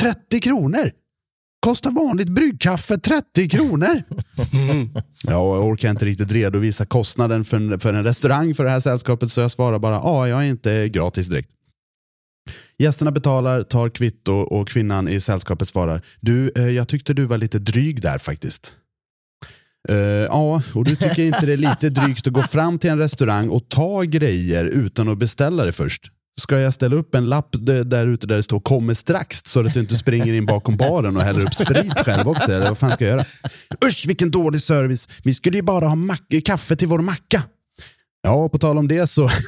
[0.00, 0.90] 30 kronor!
[1.60, 4.02] Kostar vanligt bryggkaffe 30 kronor?
[5.22, 8.80] Ja, jag orkar inte riktigt redovisa kostnaden för en, för en restaurang för det här
[8.80, 11.50] sällskapet så jag svarar bara ja, jag är inte gratis direkt.
[12.78, 17.38] Gästerna betalar, tar kvitto och kvinnan i sällskapet svarar du, eh, jag tyckte du var
[17.38, 18.74] lite dryg där faktiskt.
[19.90, 22.98] Uh, ja, och du tycker inte det är lite drygt att gå fram till en
[22.98, 26.12] restaurang och ta grejer utan att beställa det först?
[26.40, 27.48] Ska jag ställa upp en lapp
[27.84, 31.16] där ute där det står kommer strax så att du inte springer in bakom baren
[31.16, 32.52] och häller upp sprit själv också?
[32.52, 33.24] Eller vad fan ska jag göra?
[33.84, 35.08] Usch vilken dålig service.
[35.22, 35.96] Vi skulle ju bara ha
[36.44, 37.42] kaffe till vår macka.
[38.22, 39.28] Ja, på tal om det så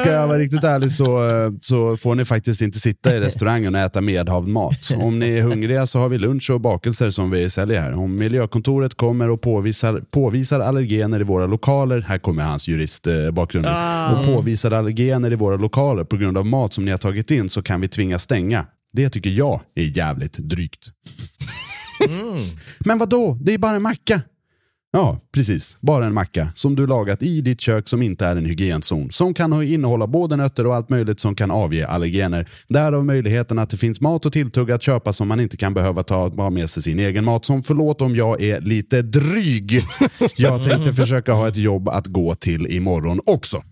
[0.00, 3.74] ska jag vara riktigt ärlig så, eh, så får ni faktiskt inte sitta i restaurangen
[3.74, 4.90] och äta medhavd mat.
[4.96, 7.92] Om ni är hungriga så har vi lunch och bakelser som vi säljer här.
[7.92, 14.12] Om miljökontoret kommer och påvisar, påvisar allergener i våra lokaler, här kommer hans juristbakgrund, Ah.
[14.18, 17.48] och påvisar allergener i våra lokaler på grund av mat som ni har tagit in
[17.48, 18.66] så kan vi tvinga stänga.
[18.92, 20.86] Det tycker jag är jävligt drygt.
[22.78, 23.38] Men vad då?
[23.40, 24.20] Det är bara en macka.
[24.94, 25.76] Ja, precis.
[25.80, 29.10] Bara en macka som du lagat i ditt kök som inte är en hygienzon.
[29.10, 32.48] Som kan ha- innehålla både nötter och allt möjligt som kan avge allergener.
[32.68, 36.02] Därav möjligheten att det finns mat och tilltugg att köpa som man inte kan behöva
[36.02, 37.44] ta med sig sin egen mat.
[37.44, 39.82] Som förlåt om jag är lite dryg.
[40.36, 43.62] Jag tänkte försöka ha ett jobb att gå till imorgon också.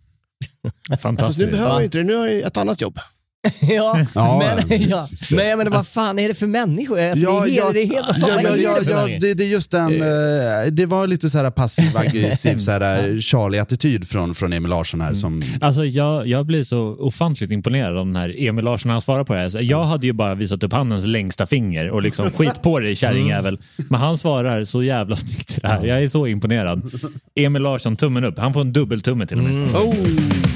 [1.02, 1.38] Fantastiskt.
[1.40, 2.98] nu behöver jag inte det, nu har jag ett annat jobb.
[3.60, 4.38] ja, Ja,
[4.68, 5.04] men, ja.
[5.30, 7.00] men, men vad fan är det för människor?
[7.00, 8.94] Alltså, det, är helt, det är helt, vad fan ja, är ja, det ja, för
[8.94, 9.20] människor?
[9.20, 13.18] det, det är just den, eh, det var lite så här passiv aggressiv så här
[13.18, 15.14] Charlie-attityd från, från Emil Larsson här.
[15.14, 19.00] Som, Alltså jag, jag blir så ofantligt imponerad av den här Emil Larsson när han
[19.00, 19.48] svarar på det här.
[19.48, 22.96] Så Jag hade ju bara visat upp handens längsta finger och liksom skit på dig
[22.96, 23.58] kärringjävel.
[23.76, 25.86] Men han svarar så jävla snyggt det här.
[25.86, 26.92] Jag är så imponerad.
[27.34, 28.38] Emil Larsson, tummen upp.
[28.38, 29.68] Han får en dubbeltumme till och med.
[29.76, 30.49] Oh.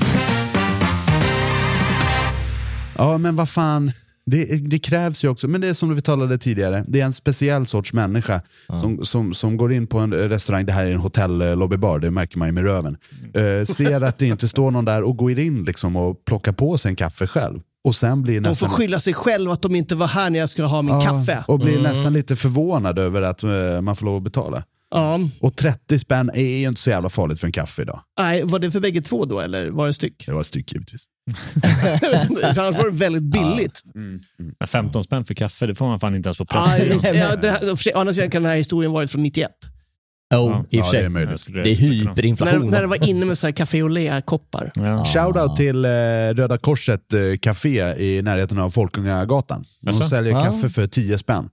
[2.99, 3.93] Ja, men vad fan.
[4.27, 7.13] Det, det krävs ju också, men det är som vi talade tidigare, det är en
[7.13, 8.41] speciell sorts människa
[8.81, 12.39] som, som, som går in på en restaurang, det här är en hotellobbybar, det märker
[12.39, 12.97] man ju med röven.
[13.35, 16.79] Eh, ser att det inte står någon där och går in liksom och plockar på
[16.79, 17.61] sig en kaffe själv.
[17.85, 18.71] Och sen blir De nästan...
[18.71, 21.01] får skylla sig själv att de inte var här när jag skulle ha min Ja,
[21.01, 21.45] kaffe.
[21.49, 24.63] Och blir nästan lite förvånad över att eh, man får lov att betala.
[24.95, 25.21] Ja.
[25.41, 28.01] Och 30 spänn är ju inte så jävla farligt för en kaffe idag.
[28.19, 30.27] Nej, var det för bägge två då eller var det styck?
[30.27, 31.05] Det var ett stycke givetvis.
[32.55, 33.83] för annars var det väldigt billigt.
[33.95, 37.17] Men 15 spänn för kaffe, det får man fan inte ens på Ja, Pressbyrån.
[37.43, 39.51] ja, å andra sidan kan den här historien varit från 91.
[40.35, 41.01] Oh, i och för sig.
[41.01, 41.47] det är möjligt.
[41.53, 42.71] Det är När, hyperinflation.
[42.71, 44.73] när det var inne med så här Café Olé-koppar.
[44.75, 45.05] Ja.
[45.05, 45.89] Shoutout till eh,
[46.35, 49.65] Röda Korset eh, Café i närheten av Folkungagatan.
[49.83, 50.45] De säljer Ja.
[50.45, 51.49] kaffe för 10 spänn.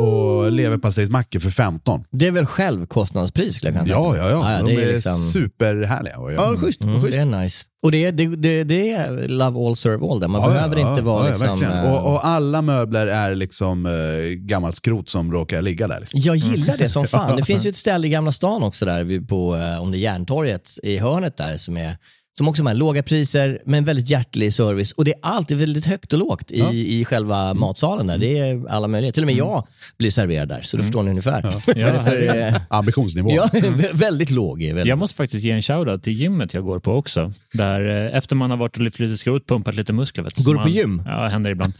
[0.00, 2.04] Och leverpastejsmackor för 15.
[2.10, 4.32] Det är väl självkostnadspris skulle jag kunna Ja, tänka mig.
[4.32, 4.58] ja, ja.
[4.66, 6.14] det De är, liksom- superhärliga.
[6.14, 6.32] göra.
[6.34, 6.82] Ja, schysst.
[6.84, 7.14] Mm, schysst.
[7.16, 7.64] det är nice.
[7.82, 10.28] Och det, är- det, det, det är love all serve all där.
[10.28, 11.48] Man Ja, behöver ja, inte ja, vara ja, liksom...
[11.48, 11.72] verkligen.
[11.72, 13.92] eh, och, och alla möbler är liksom eh,
[14.36, 16.00] gammalt skrot som råkar ligga där.
[16.00, 16.20] Liksom.
[16.20, 17.36] Jag gillar det som fan.
[17.36, 19.98] Det finns ju ett ställe i Gamla stan också där vid- på, eh, om det
[19.98, 21.96] är Järntorget i hörnet där som är
[22.40, 26.12] som också har låga priser men väldigt hjärtlig service och det är alltid väldigt högt
[26.12, 28.18] och lågt i, i själva matsalen där.
[28.18, 29.12] Det är alla möjliga.
[29.12, 29.66] Till och med jag
[29.98, 31.38] blir serverad där så då förstår ni ungefär.
[31.78, 33.30] Är det för, eh, Ambitionsnivå.
[33.32, 34.62] ja, vä- väldigt låg.
[34.62, 34.86] Väldigt.
[34.86, 37.32] Jag måste faktiskt ge en shoutout till gymmet jag går på också.
[37.52, 40.24] Där eh, efter man har varit och lyft lite skrot, pumpat lite muskler.
[40.24, 41.02] Vet, Går du på man, gym?
[41.06, 41.72] Ja, händer ibland.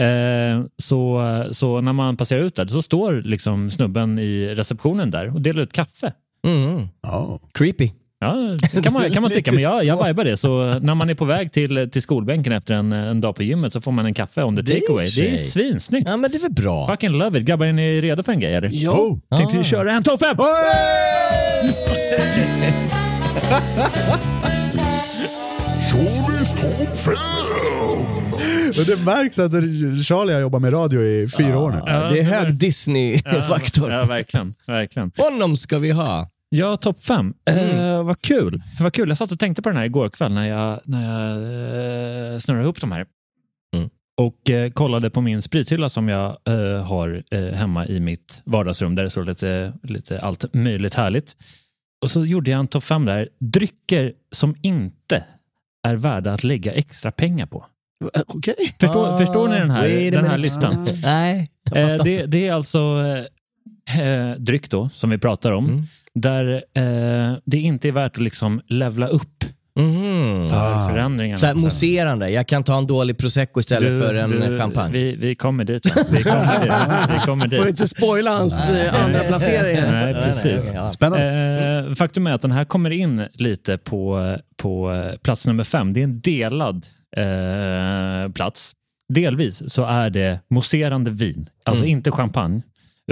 [0.00, 5.34] Eh, så, så när man passerar ut där så står liksom snubben i receptionen där
[5.34, 6.12] och delar ut kaffe.
[6.46, 6.88] Mm.
[7.02, 7.40] Ja.
[7.54, 7.90] Creepy.
[8.20, 10.36] Ja, det kan man, kan man tycka, men jag, jag vibar det.
[10.36, 13.72] Så när man är på väg till, till skolbänken efter en, en dag på gymmet
[13.72, 15.10] så får man en kaffe on the takeaway.
[15.10, 16.08] Det är svinsnyggt.
[16.08, 16.86] Ja men det är väl bra.
[16.86, 17.44] Fucking love it.
[17.44, 18.54] Grabbar, är ni redo för en grej?
[18.54, 18.70] Eller?
[18.72, 18.92] Ja.
[18.92, 19.18] Oh.
[19.38, 20.36] Tänkte vi köra en topp fem?
[25.90, 27.14] Charlies topp 5!
[28.86, 29.52] Det märks att
[30.06, 31.80] Charlie har jobbat med radio i fyra år nu.
[31.86, 33.92] Ja, det är hög Disney-faktor.
[33.92, 34.54] Ja, verkligen.
[34.66, 35.12] verkligen.
[35.16, 36.30] Honom ska vi ha.
[36.48, 37.34] Ja, topp fem.
[37.44, 37.78] Mm.
[37.78, 38.62] Eh, vad kul.
[38.80, 39.08] Vad kul.
[39.08, 41.32] Jag satt och tänkte på den här igår kväll när jag, när jag
[42.32, 43.06] eh, snurrade ihop de här.
[43.76, 43.88] Mm.
[44.20, 48.94] Och eh, kollade på min sprithylla som jag eh, har eh, hemma i mitt vardagsrum
[48.94, 51.36] där det står lite, lite allt möjligt härligt.
[52.02, 53.28] Och så gjorde jag en topp fem där.
[53.40, 55.24] Drycker som inte
[55.88, 57.66] är värda att lägga extra pengar på.
[58.14, 58.54] Eh, Okej.
[58.80, 60.86] Förstår, Ah, förstår ni den här, den här listan?
[61.02, 62.04] Nej, Eh, fattar.
[62.04, 62.78] det, det är alltså
[63.90, 65.82] eh, eh, dryck då, som vi pratar om, Mm.
[66.20, 69.44] Där eh, det inte är värt att liksom levla upp
[69.78, 70.48] Mhm.
[70.48, 71.36] för förändringarna.
[71.36, 72.30] Så här mousserande.
[72.30, 74.92] Jag kan ta en dålig prosecco istället Du- för en du, champagne.
[74.92, 75.86] Vi, vi kommer dit.
[75.96, 76.02] Va?
[76.10, 77.14] Vi kommer dit.
[77.14, 77.58] Vi kommer dit.
[77.60, 79.80] Får inte spoila hans eh, andra placering.
[79.92, 80.70] Nej, precis.
[80.90, 81.86] Spännande.
[81.88, 85.92] Eh, faktum är att den här kommer in lite på, på eh, plats nummer fem.
[85.92, 86.86] Det är en delad
[87.16, 88.72] eh, plats.
[89.14, 91.90] Delvis så är det mousserande vin, alltså Mm.
[91.96, 92.62] inte champagne,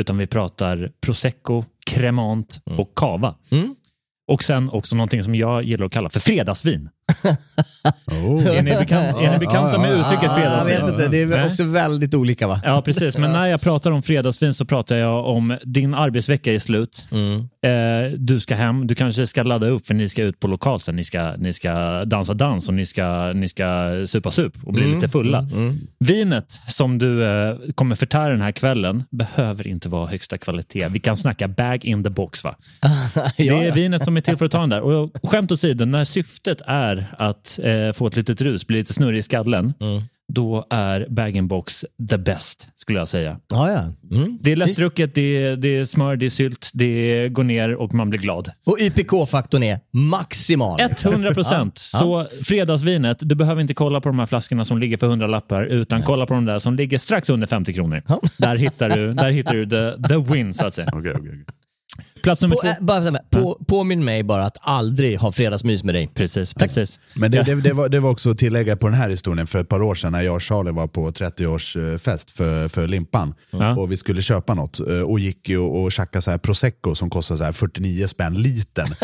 [0.00, 3.34] utan vi pratar prosecco, cremant och cava.
[3.52, 3.74] Mm.
[4.32, 6.88] Och sen också någonting som jag gillar att kalla för fredagsvin.
[8.06, 8.46] Oh.
[8.46, 10.80] Är ni, bekant, är ni bekanta med uttrycket Ah, jag fredagsvin?
[10.86, 11.46] vet inte, det är Nej?
[11.48, 12.60] också väldigt olika va?
[12.64, 13.18] Ja, precis.
[13.18, 17.04] Men när jag pratar om fredagsvin så pratar jag om din arbetsvecka är slut.
[17.12, 17.38] Mm.
[17.40, 20.80] Eh, du ska hem, du kanske ska ladda upp för ni ska ut på lokal
[20.80, 20.96] sen.
[20.96, 24.82] Ni ska, ni ska dansa dans och ni ska, ni ska supa sup och bli
[24.84, 25.38] Mm, lite fulla.
[25.38, 25.80] mm, mm.
[25.98, 30.88] Vinet som du eh, kommer förtära den här kvällen behöver inte vara högsta kvalitet.
[30.88, 32.54] Vi kan snacka bag in the box va?
[33.36, 34.80] Det är vinet som är till för att ta den där.
[34.80, 39.18] Och skämt åsido, när syftet är att eh, få ett litet rus, bli lite snurrig
[39.18, 40.02] i skallen, Mm.
[40.32, 43.38] då är bag-in-box the best, skulle jag säga.
[43.48, 44.16] Ja, ja.
[44.16, 44.38] Mm.
[44.40, 47.94] Det är lättdrucket, det är, det är smör, det är sylt, det går ner och
[47.94, 48.50] man blir glad.
[48.66, 50.80] Och YPK-faktorn är maximal.
[50.80, 51.78] 100 procent.
[51.78, 55.64] Så fredagsvinet, du behöver inte kolla på de här flaskorna som ligger för 100 lappar
[55.64, 58.02] utan kolla på de där som ligger strax under 50 kronor.
[58.38, 60.88] Där hittar du, där hittar du the, the win, så att säga.
[60.92, 61.44] Okej, okej, okej.
[62.24, 62.68] Plats nummer På, två.
[62.68, 66.10] äh, bara här, på, påminn mig bara att aldrig ha fredagsmys med dig.
[66.14, 67.00] Precis, precis.
[67.14, 69.58] Men det, det, det, var, det var också att tillägga på den här historien för
[69.58, 73.34] ett par år sedan när jag och Charlie var på 30-årsfest för, för Limpan.
[73.50, 73.76] Ja.
[73.76, 77.10] Och vi skulle köpa något eh, och gick och, och tjackade så här prosecco som
[77.10, 78.94] kostade så här 49 spänn litern.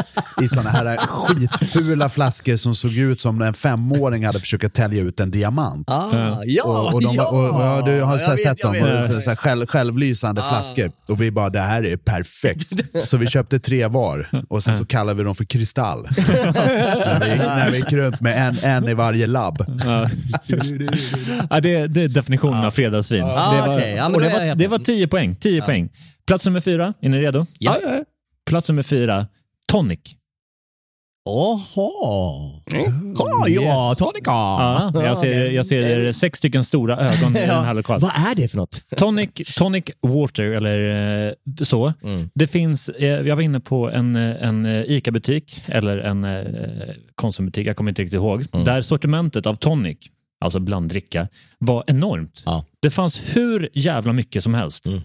[0.42, 5.20] I såna här skitfula flaskor som såg ut som en femåring hade försökt tälja ut
[5.20, 5.90] en diamant.
[5.90, 7.30] Ah, ja, och, och de, ja!
[7.30, 9.10] och, och, ja, du har så här vet, sett dem, vet.
[9.10, 10.92] och så, här själv, självlysande flaskor.
[11.08, 12.72] Och vi bara, det här är perfekt.
[13.10, 16.02] Så vi köpte tre var och sen så kallade vi dem för kristall.
[16.16, 19.64] när, vi, när vi gick runt med en, en i varje labb.
[19.84, 20.10] Ja.
[21.50, 23.20] ja, det, det är definitionen av fredagsvin.
[23.20, 23.94] Ja, det, var, okej.
[23.94, 25.34] Ja, men och då det, är var, det var 10 poäng.
[25.34, 25.88] 10 poäng.
[26.26, 27.44] Plats nummer fyra, är ni redo?
[27.58, 27.76] Ja.
[28.46, 29.26] Plats nummer fyra,
[29.68, 30.00] tonic.
[31.24, 31.90] Oho.
[33.18, 33.98] Oh, ja, Yes.
[33.98, 34.30] tonica.
[34.30, 38.00] Ja, jag, ser, jag ser sex stycken stora ögon i den här lokalen.
[38.00, 38.82] Vad är det för något?
[38.96, 41.92] Tonic, tonic water eller eh, så.
[42.02, 42.30] Mm.
[42.34, 46.44] Det finns, eh, jag var inne på en, en ICA-butik eller en eh,
[47.14, 48.64] Konsumbutik, jag kommer inte riktigt ihåg, Mm.
[48.64, 49.98] där sortimentet av tonic,
[50.40, 52.42] alltså blanddricka, var enormt.
[52.46, 52.64] Ja.
[52.82, 54.86] Det fanns hur jävla mycket som helst.
[54.86, 55.00] Mm.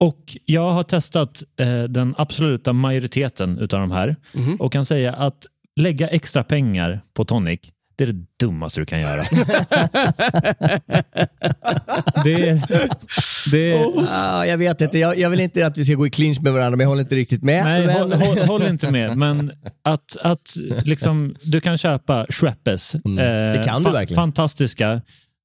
[0.00, 4.56] Och jag har testat eh, den absoluta majoriteten utav de här Mhm.
[4.56, 5.46] och kan säga att
[5.80, 7.60] lägga extra pengar på tonic,
[7.96, 9.22] det är det dummaste du kan göra.
[12.24, 12.62] det, är,
[13.50, 16.10] det är, Ah, jag vet inte, jag, jag vill inte att vi ska gå i
[16.10, 17.64] clinch med varandra men jag håller inte riktigt med.
[17.64, 17.96] Nej, men...
[17.96, 19.16] håll, håll, håll inte med.
[19.16, 19.52] Men
[19.84, 22.94] att, att liksom, du kan köpa Schweppes.
[22.94, 23.16] Mm,
[23.56, 24.16] det kan du verkligen.
[24.16, 25.00] Fantastiska.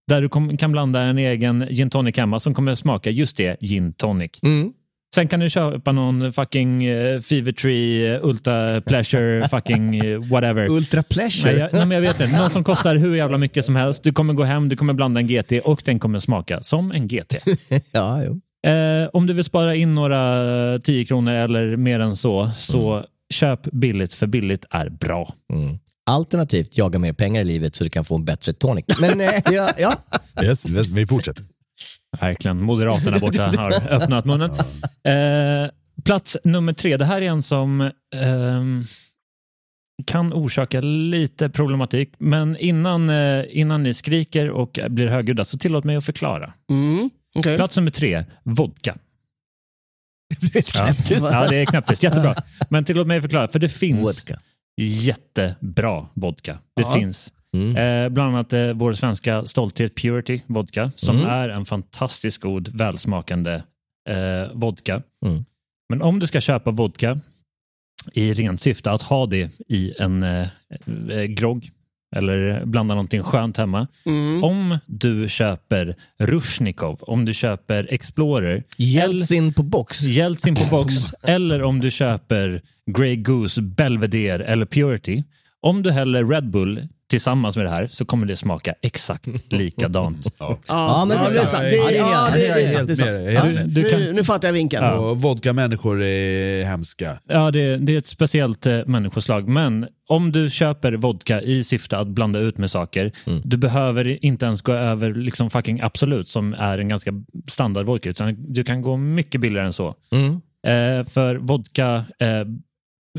[0.08, 3.93] Där du kan blanda en egen gin tonic hemma som kommer smaka just det, gin
[3.93, 4.32] tonic.
[4.43, 4.74] Mm.
[5.16, 10.70] Sen kan du köpa någon fucking uh, Fever Tree, uh, Ultra Pleasure, fucking uh, whatever.
[10.70, 11.51] Ultra pleasure.
[11.51, 12.38] Nej, jag, nej, men jag vet inte.
[12.38, 14.04] Någon som kostar hur jävla mycket som helst.
[14.04, 17.08] Du kommer gå hem, du kommer blanda en GT och den kommer smaka som en
[17.08, 17.36] GT.
[17.91, 18.41] ja, jo.
[18.72, 23.64] Eh, om du vill spara in några 10 kronor eller mer än så, så köp
[23.72, 25.34] billigt för billigt är bra.
[25.54, 25.80] Mm.
[26.06, 28.86] Alternativt jaga mer pengar i livet så du kan få en bättre tonic.
[28.99, 29.97] Men eh, ja, ja.
[30.41, 31.45] Yes, yes, vi fortsätter.
[32.20, 32.64] Verkligen.
[32.64, 34.51] Moderaterna borta har öppnat munnen.
[35.04, 35.72] Eh,
[36.06, 36.97] plats nummer tre.
[36.97, 38.84] Det här är en som ehm,
[40.06, 42.14] kan orsaka lite problematik.
[42.18, 46.54] Men innan, eh, innan ni skriker och blir högljudda så tillåt mig att förklara.
[46.70, 47.10] Mm.
[47.36, 47.58] okej.
[47.58, 48.97] Plats nummer tre, vodka.
[50.66, 51.28] Knäpptyst.
[51.32, 52.04] Ja, det är knäpptyst.
[52.04, 52.36] Jättebra.
[52.70, 54.39] Men tillåt mig förklara, för det finns Vodka.
[54.82, 56.53] Jättebra vodka.
[56.76, 56.93] Det Ja.
[56.93, 57.76] finns Mm.
[57.76, 61.30] eh, bland annat eh, vår svenska Stolthet Purity vodka som Mm.
[61.30, 63.53] är en fantastiskt god, välsmakande
[64.09, 65.01] eh, vodka.
[65.26, 65.45] Mm.
[65.89, 67.19] Men om du ska köpa vodka
[68.13, 70.47] i rent syfte att ha det i en eh,
[71.09, 71.69] eh, grogg
[72.14, 73.88] eller blanda någonting skönt hemma.
[74.05, 74.43] Mm.
[74.43, 80.01] Om du köper Rushnikov, om du köper Explorer, Jeltsin på box.
[80.01, 80.93] Jeltsin på box
[81.24, 82.61] eller om du köper
[82.91, 85.24] Grey Goose, Belvedere eller Purity.
[85.61, 90.28] Om du häller Red Bull tillsammans med det här så kommer det smaka exakt likadant.
[90.38, 91.64] Ja, men Ja, det det är sant.
[91.64, 92.88] Ja, Det, är ja, det, är sant.
[92.88, 93.09] Det är sant.
[93.09, 94.86] Ja, Ja, nu, nu fattar jag vinkeln.
[94.86, 97.20] Och vodka-människor är hemska.
[97.28, 99.47] Ja, det, det är ett speciellt eh, människoslag.
[99.47, 103.11] Men om du köper vodka i syfte att blanda ut med saker,
[103.43, 107.11] du behöver inte ens gå över liksom fucking Absolut som är en ganska
[107.47, 109.95] standard vodka, utan du kan gå mycket billigare än så.
[110.11, 110.41] Mm.
[110.68, 112.43] Eh, för vodka eh,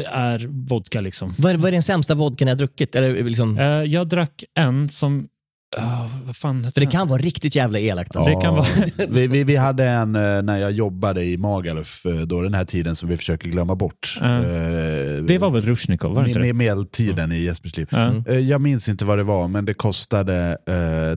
[0.03, 1.32] är vodka liksom.
[1.38, 2.95] Vad, är, vad är den sämsta vodkan jag har druckit?
[2.95, 5.28] Eller liksom, Eh, jag drack en som...
[5.76, 8.16] ah, vad fan heter för det kan vara riktigt jävla elakt.
[8.16, 8.30] Alltså.
[8.34, 8.66] Det kan vara...
[9.09, 12.64] vi, vi, vi hade en eh, när jag jobbade i Magaluf, eh, då den här
[12.64, 14.18] tiden som vi försöker glömma bort.
[14.20, 14.36] Ja.
[14.38, 17.88] Eh, Det var väl Rushnikov, var det inte med, medeltiden i Jespers liv.
[17.90, 18.12] Ja.
[18.26, 20.59] Eh, Jag minns inte vad det var, men det kostade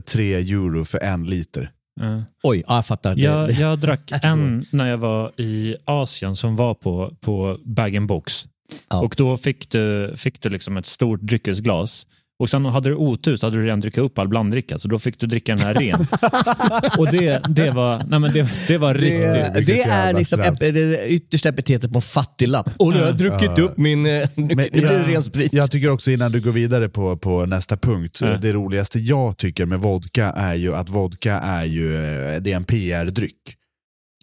[0.06, 1.70] 3 euro för en liter.
[2.00, 2.22] Ja.
[2.42, 3.14] Oj, ja, jag fattar.
[3.14, 8.06] Det- Jag, jag drack en när jag var i Asien som var på, på bag
[8.06, 8.44] box.
[8.90, 9.00] Ja.
[9.00, 12.06] Och då fick du, fick du liksom ett stort dryckesglas.
[12.40, 14.98] Och sen hade du otur så hade du redan druckit upp all blanddricka, så då
[14.98, 16.00] fick du dricka den här ren.
[16.98, 19.20] och det, det, var, nej men det, det var riktigt...
[19.20, 22.70] Det, det vilket är jävla liksom ep- det yttersta epitetet på fattiglapp.
[22.78, 24.06] Och nu har jag druckit upp min...
[24.06, 25.52] eh, Nu, blir det ren sprit.
[25.52, 28.36] Jag tycker också innan du går vidare på, på nästa punkt, Ja.
[28.36, 32.56] det roligaste jag tycker med vodka är ju att vodka är ju eh, det är
[32.56, 33.54] en PR-dryck.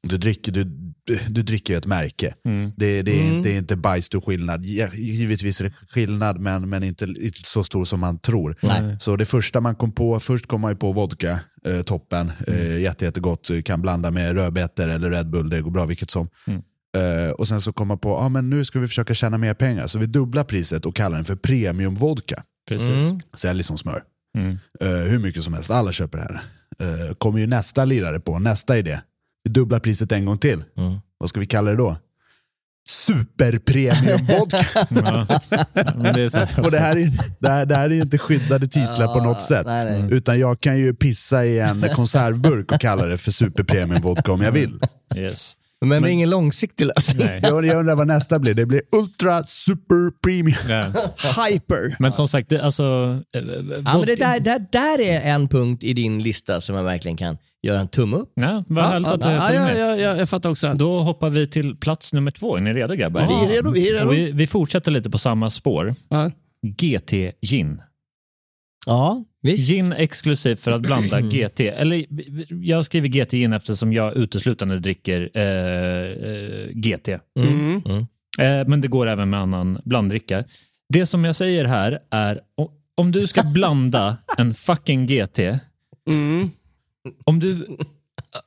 [0.04, 0.64] Du dricker, du,
[1.30, 2.34] du dricker ju ett märke.
[2.45, 2.72] Mm.
[2.78, 3.36] Det, det, är Mm.
[3.36, 4.66] inte, det är inte bajsstor skillnad.
[4.95, 8.56] Givetvis är det skillnad, men, men inte, inte så stor som man tror.
[8.62, 8.95] Nej.
[8.99, 12.60] Så det första man kom på, först kom man ju på vodka, eh, toppen, Mm.
[12.60, 16.30] eh, jätte, jättegott, kan blanda med rödbetor eller Red Bull, det går bra vilket som.
[16.47, 16.62] Mm.
[16.97, 19.53] Eh, och sen så kom man på, ah, men nu ska vi försöka tjäna mer
[19.53, 22.43] pengar, så vi dubblar priset och kallar den för premiumvodka.
[22.70, 22.88] Precis.
[22.88, 23.20] Mm.
[23.34, 24.03] Säljer som smör.
[24.38, 24.58] Mm.
[24.82, 26.41] Eh, hur mycket som helst, alla köper det här.
[26.82, 28.99] Uh, kommer ju nästa lirare på, nästa idé.
[29.46, 30.64] Vi dubblar priset en gång till.
[30.78, 30.98] Mm.
[31.18, 31.98] Vad ska vi kalla det då?
[32.88, 34.58] Superpremiumvodka.
[36.14, 36.66] Det är så här.
[36.66, 39.41] och det här, är, det, här, det här är ju inte skyddade titlar på något
[39.41, 39.66] sätt.
[39.66, 40.14] Nej, nej.
[40.14, 44.52] Utan jag kan ju pissa i en konservburk och kalla det för superpremiumvodka om jag
[44.52, 44.80] vill.
[45.16, 45.56] Yes.
[45.82, 47.28] Men, det är ingen långsiktig lösning.
[47.28, 47.39] Nej.
[47.43, 48.54] Jag, jag undrar vad nästa blir.
[48.54, 50.58] Det blir ultra super premium.
[50.70, 51.46] Ja.
[51.46, 51.96] Hyper.
[52.00, 52.84] Men som sagt, det, alltså...
[53.36, 53.41] eh,
[53.86, 57.18] Ja, men det där, där, där är en punkt i din lista som jag verkligen
[57.18, 58.32] kan göra en tumme upp.
[58.36, 60.74] Ja, vad härligt att du ja, ja, ja, ja, jag fattar också.
[60.74, 62.57] Då hoppar vi till plats nummer två.
[62.57, 63.28] Är ni redo grabbar?
[63.28, 64.09] Vi är redo, vi är redo.
[64.09, 65.93] Vi, vi fortsätter lite på samma spår.
[66.09, 66.32] Ja.
[66.61, 67.11] GT
[67.41, 67.82] Gin.
[68.86, 69.68] Ja, visst.
[69.68, 71.59] Gin exklusivt för att blanda GT.
[71.59, 72.05] Eller
[72.49, 77.07] jag skriver GT Gin eftersom jag uteslutande dricker eh, eh, GT.
[77.39, 77.82] Mm.
[78.39, 80.43] Eh, men det går även med annan blanddricka.
[80.93, 82.39] Det som jag säger här är
[82.97, 85.39] om du ska blanda en fucking GT,
[86.09, 86.49] Mm.
[87.26, 87.78] Om du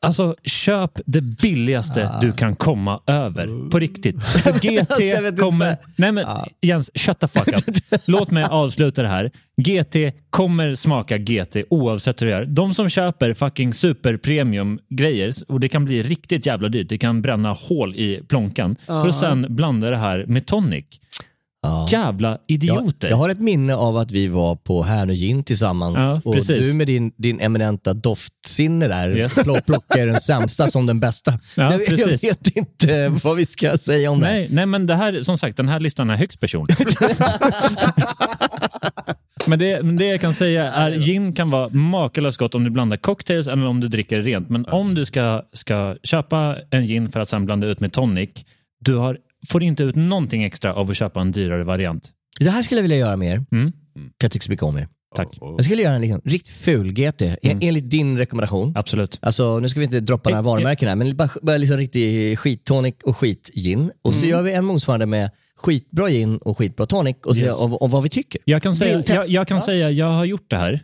[0.01, 3.71] Alltså köp det billigaste du kan komma över.
[3.71, 4.17] På riktigt.
[4.61, 5.77] GT kommer...
[5.97, 6.27] Nej men
[6.63, 7.77] Jens, shut the fuck up.
[8.07, 9.31] Låt mig avsluta det här.
[9.63, 12.45] GT kommer smaka GT oavsett hur du gör.
[12.45, 16.89] De som köper fucking superpremium grejer och det kan bli riktigt jävla dyrt.
[16.89, 18.77] Det kan bränna hål i plånkan.
[18.87, 20.85] För att sen blanda det här med tonic.
[21.69, 21.89] Ja.
[21.91, 23.09] Jävla Jag, idioter.
[23.09, 26.67] jag har ett minne av att vi var på Härnö Gin tillsammans Ja, och precis.
[26.67, 29.35] du med din, din eminenta doftsinne där Yes.
[29.39, 31.39] plock- plockar den sämsta som den bästa.
[31.55, 34.27] Ja, jag, jag vet inte vad vi ska säga om det.
[34.27, 36.77] Nej, nej, men det här, som sagt, den här listan är högst personlig.
[39.47, 42.71] men, det, men det jag kan säga är gin kan vara makalöst gott om du
[42.71, 44.49] blandar cocktails eller om du dricker rent.
[44.49, 48.31] Men om du ska, ska köpa en gin för att sen blanda ut med tonic,
[48.81, 49.19] du har,
[49.49, 52.13] får inte ut någonting extra av att köpa en dyrare variant.
[52.41, 53.45] Det här skulle jag vilja göra mer.
[53.53, 53.73] Mm.
[54.23, 54.89] Jag tycker så mycket om er.
[55.17, 55.29] Tack.
[55.41, 58.73] Jag skulle göra en liksom, riktigt ful GT, en, enligt din rekommendation.
[58.77, 59.19] Absolut.
[59.23, 62.95] Alltså, nu ska vi inte droppa några varumärken här, men bara, bara liksom riktig skittonic
[63.05, 63.91] och skitgin.
[64.03, 67.61] Och så gör vi en motsvarande med skitbra gin och skitbra tonic och Yes.
[67.61, 68.41] om, om vad vi tycker.
[68.45, 69.65] Jag kan, säga, jag, jag kan Ja.
[69.67, 70.81] säga jag har gjort det här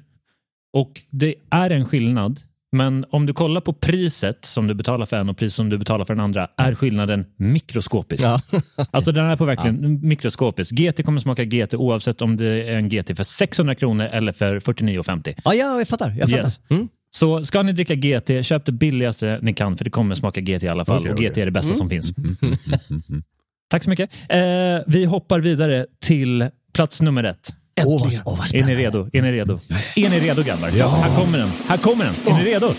[0.73, 2.41] och det är en skillnad.
[2.75, 5.79] Men om du kollar på priset som du betalar för en och priset som du
[5.79, 8.25] betalar för den andra är skillnaden mikroskopisk.
[8.25, 8.41] Ja.
[8.91, 10.73] Alltså den är på verkligen mikroskopisk.
[10.73, 14.61] GT kommer smaka GT oavsett om det är en GT för 600 kronor eller för
[14.61, 15.35] 49,50.
[15.45, 16.15] Ja, ja, jag fattar.
[16.19, 16.43] Jag fattar.
[16.43, 16.61] Yes.
[16.71, 16.89] Mm.
[17.11, 20.63] Så ska ni dricka GT, köp det billigaste ni kan för det kommer smaka GT
[20.63, 21.19] i alla fall Okej, och.
[21.19, 22.13] GT är det bästa som finns.
[23.71, 24.11] Tack så mycket.
[24.29, 24.39] Eh,
[24.87, 27.55] vi hoppar vidare till plats nummer ett.
[27.77, 27.87] Vad,
[28.25, 29.09] åh, vad Är ni redo?
[29.13, 29.59] Är ni redo?
[29.97, 30.69] Är ni redo grabbar?
[30.69, 31.49] Här kommer den.
[31.69, 32.15] Här kommer den.
[32.27, 32.75] Är ni redo?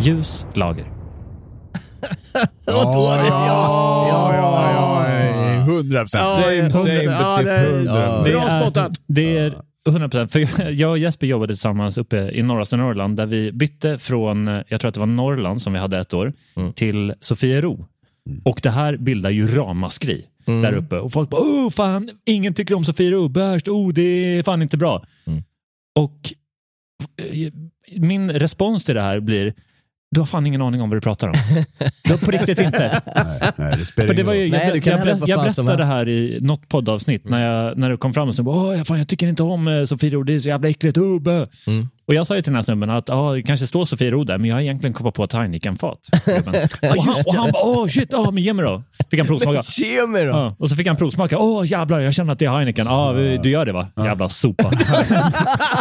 [0.00, 0.84] Ljus lager.
[2.34, 5.08] Ja, ja, ja, ja,
[5.54, 5.60] ja.
[5.60, 6.22] Hundra procent.
[6.24, 7.86] Ja, Same, same, ja, but det är- different.
[7.86, 8.22] ja.
[8.24, 8.92] Det Bra är, spottat.
[9.06, 9.54] Det är
[9.88, 10.26] 100%.
[10.26, 14.60] För jag och Jesper jobbade tillsammans uppe i norraste Norrland där vi bytte från, eh,
[14.68, 16.32] jag tror att det var Norrland som vi hade ett år,
[16.74, 17.86] till Sofiero.
[18.44, 20.96] Och det här bildar ju ramaskri där uppe.
[20.96, 24.76] Och folk bara, oh fan, ingen tycker om Sofiero, värst, oh det är fan inte
[24.76, 25.04] bra.
[25.98, 26.32] Och
[27.22, 27.52] eh,
[27.96, 29.54] min respons till det här blir,
[30.10, 31.34] du har fan ingen aning om vad du pratar om.
[32.04, 33.02] Du har på riktigt inte.
[33.14, 34.52] Nej, nej, det spelar För det ingen var ju, roll.
[34.52, 37.78] jag, Nej, du kan jag, jag, jag berättade det här i något poddavsnitt när, jag,
[37.78, 40.22] när det kom fram och så bara, Åh, fan, jag tycker inte om uh, Sofiero,
[40.22, 40.98] det är så jävla äckligt.
[40.98, 41.88] Uh, bö." Mm.
[42.08, 44.38] Och jag sa ju till den här snubben att ah, det kanske står Sofiero där,
[44.38, 45.26] men jag har egentligen koppat på.
[46.26, 46.54] Gubben.
[46.82, 48.82] och, han, och han bara, åh shit, åh, men ge mig då.
[49.10, 49.62] Fick han provsmaka.
[49.76, 50.30] Ge mig då.
[50.30, 51.38] Ja, och så fick han provsmaka.
[51.38, 52.86] Åh jävlar, jag känner att det är Heineken.
[52.86, 53.88] Ja, du gör det va?
[53.96, 54.70] Jävla sopa.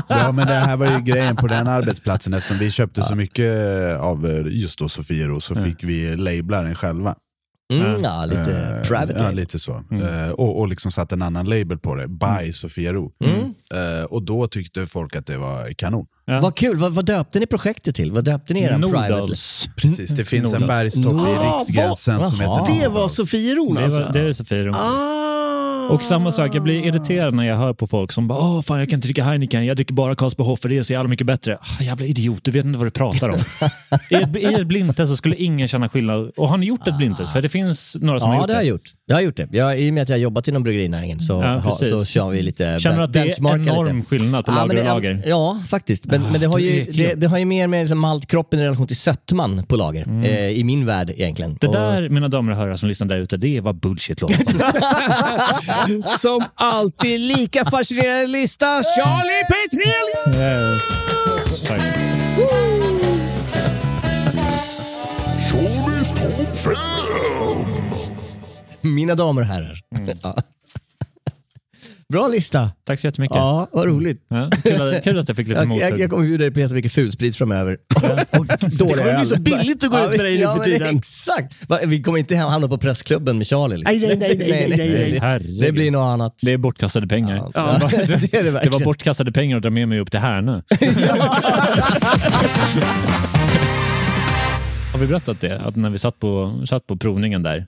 [0.10, 3.52] Ja, men det här var ju grejen på den arbetsplatsen eftersom vi köpte så mycket
[4.00, 7.16] av eh, just då Sofiero så fick vi labla den själva.
[7.74, 9.36] Mm, ja, lite Eh, private Ja, label.
[9.36, 9.72] lite så.
[9.92, 13.12] Eh, och, och liksom satt en annan label på det, by Sofiero.
[13.24, 16.06] Eh, och då tyckte folk att det var kanon.
[16.26, 16.42] Ja.
[16.42, 18.12] Vad kul, vad, vad döpte ni projektet till?
[18.12, 19.34] Vad döpte ni er private?
[19.78, 20.68] Precis, det finns en Noodles.
[20.96, 22.60] bergstopp i Ah, Riksgränsen som Jaha.
[22.60, 24.02] heter Det var Sofieron Det, alltså?
[24.02, 24.72] var, det är Sofiero.
[24.76, 25.65] Ah.
[25.90, 28.80] Och samma sak, jag blir irriterad när jag hör på folk som bara Åh, fan
[28.80, 31.28] jag kan inte dricka Heineken, jag dricker bara Karlsberg för det är så jävla mycket
[31.28, 31.58] bättre.
[31.62, 33.36] Ah, jävla idiot, du vet inte vad du pratar om.
[34.10, 36.32] I ett, I ett blindtest så skulle ingen känna skillnad.
[36.38, 37.34] Och har ni gjort ett blindtest?
[37.34, 38.90] För det finns några som har Ja, gjort det har jag gjort.
[39.06, 39.48] Jag har gjort det.
[39.52, 42.30] Jag, I och med att jag har jobbat inom bryggerinäringen så, Ja, ha, så kör
[42.30, 44.10] vi lite Känner du att det är enorm lite.
[44.10, 45.24] skillnad på Ja, lager och det lager?
[45.26, 46.06] Ja, faktiskt.
[46.06, 48.64] Men, Ah, men det, har ju, det, det har ju mer med liksom maltkroppen i
[48.64, 50.08] relation till sötman på lager.
[50.26, 51.52] Eh, I min värld egentligen.
[51.52, 51.58] Mm.
[51.62, 54.22] Det Och- där, mina damer och herrar som lyssnar där ute, det är vad bullshit
[54.22, 54.36] låter
[56.20, 56.46] som.
[56.56, 60.82] Alltid lika fascinerande lista, Charlie Petrelius!
[61.68, 61.82] Tack.
[68.82, 69.80] Mina damer och herrar.
[69.96, 70.18] Mm.
[70.24, 70.36] Ja.
[72.14, 72.72] Bra lista.
[72.84, 73.36] Tack så jättemycket.
[73.36, 74.26] Ja, vad roligt.
[74.28, 76.00] Ja, kul, att, kul att jag fick lite Jag, jag, mothugg.
[76.00, 77.78] jag kommer bjuda dig på jättemycket fulsprit framöver.
[77.96, 78.02] Och
[78.48, 80.98] Det kommer bli så billigt att gå ut med dig nu ja, för men tiden.
[80.98, 81.54] Exakt.
[81.86, 83.78] Vi kommer inte hamna på pressklubben med Charlie.
[83.78, 84.10] Liksom.
[84.10, 85.60] Nej, nej, nej, nej, nej, nej.
[85.62, 86.36] Det blir något annat.
[86.42, 87.52] Det är bortkastade pengar.
[87.54, 90.20] Ja, Det, var, det det det var bortkastade pengar att dra med mig upp till
[90.20, 90.62] Härnö.
[94.92, 95.60] Har vi berättat det?
[95.60, 97.68] Att när vi satt på, satt på provningen där.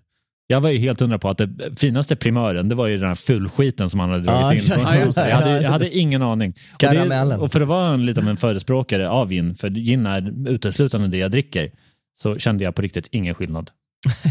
[0.49, 3.15] Jag var ju helt hundra på att det finaste primören, det var ju den här
[3.15, 4.59] fullskiten som han hade dragit Ja, in.
[4.85, 5.29] från Ja, just det.
[5.29, 6.53] jag, hade, jag hade ingen aning.
[6.73, 7.29] Och, Karamellen.
[7.39, 10.49] det, och för att vara en, lite av en förespråkare av gin, för gin är
[10.49, 11.71] uteslutande det jag dricker,
[12.19, 13.69] så kände jag på riktigt ingen skillnad.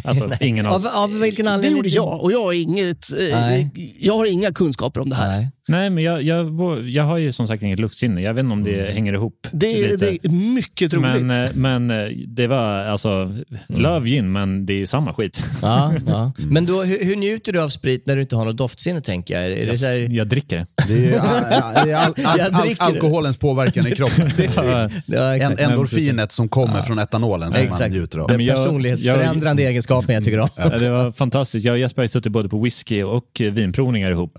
[0.04, 0.86] Alltså ingen alls.
[0.86, 1.76] Av, av vilken Det anledning?
[1.76, 3.66] gjorde jag och jag har, inget, eh,
[4.00, 5.28] jag har inga kunskaper om det här.
[5.38, 5.48] Nej.
[5.68, 6.46] Nej, men jag, jag,
[6.88, 8.20] jag har ju som sagt inget luktsinne.
[8.22, 9.46] Jag vet inte om det hänger ihop.
[9.52, 9.96] Det, är- lite.
[10.06, 11.22] det är mycket troligt.
[11.22, 13.34] Men, eh, men eh, det var alltså
[13.68, 15.40] love gin, men det är samma skit.
[15.62, 16.32] Ja, ja.
[16.38, 19.34] Men då, hur, hur njuter du av sprit när du inte har något doftsinne tänker
[19.34, 19.44] jag?
[19.44, 20.66] Är det Jag, så här, jag dricker det.
[20.88, 21.10] Det är,
[21.84, 22.74] det är det.
[22.78, 24.30] alkoholens påverkan i kroppen.
[24.56, 25.60] Ja, ja, En, exakt.
[25.60, 27.90] endorfinet som kommer från etanolen som man Exakt.
[27.94, 28.28] njuter av.
[28.28, 30.48] Den men jag- personlighetsförändrande egenskapen jag tycker om.
[30.56, 31.64] Ja, det var fantastiskt.
[31.66, 34.38] Jag och Jesper har suttit både på whisky och eh, vinprovningar ihop.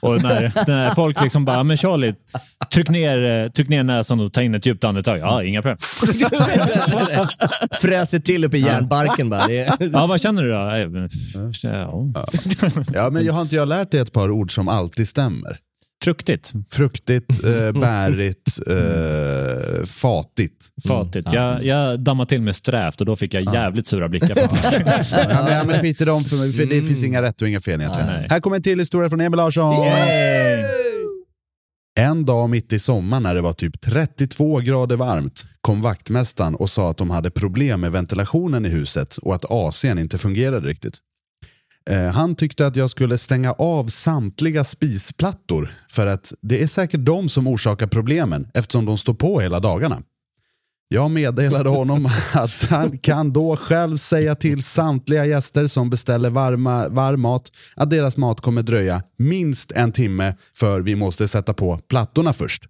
[0.00, 2.14] Och när, när folk liksom bara, men Charlie,
[2.72, 5.18] tryck ner, eh, tryck ner näsan och ta in ett djupt andetag.
[5.18, 5.78] Ja, inga problem.
[7.80, 9.50] Fräser till upp i järnbarken bara.
[9.92, 10.90] Ja, vad känner du då?
[10.98, 11.56] Men, f-
[12.14, 12.26] Ja.
[12.94, 15.58] Ja, men jag har inte jag lärt dig ett par ord som alltid stämmer?
[16.04, 16.52] Fruktigt.
[16.70, 20.68] Fruktigt, eh, bärigt, eh, fatigt.
[20.88, 21.32] Fatigt.
[21.32, 24.36] Jag, jag dammade till med strävt och då fick jag jävligt sura blickar.
[25.10, 27.60] Ja, men, ja, men skit i dem, för, för det finns inga rätt och inga
[27.60, 28.08] fel egentligen.
[28.08, 28.26] Nej.
[28.30, 29.74] Här kommer en till historia från Emil Larsson.
[29.74, 30.64] Yay!
[31.98, 36.70] En dag mitt i sommaren när det var typ 32 grader varmt kom vaktmästaren och
[36.70, 40.98] sa att de hade problem med ventilationen i huset och att AC'n inte fungerade riktigt.
[41.90, 47.04] Eh, han tyckte att jag skulle stänga av samtliga spisplattor för att det är säkert
[47.04, 50.02] de som orsakar problemen eftersom de står på hela dagarna.
[50.88, 56.88] Jag meddelade honom att han kan då själv säga till samtliga gäster som beställer varma,
[56.88, 61.78] varm mat att deras mat kommer dröja minst en timme för vi måste sätta på
[61.88, 62.64] plattorna först.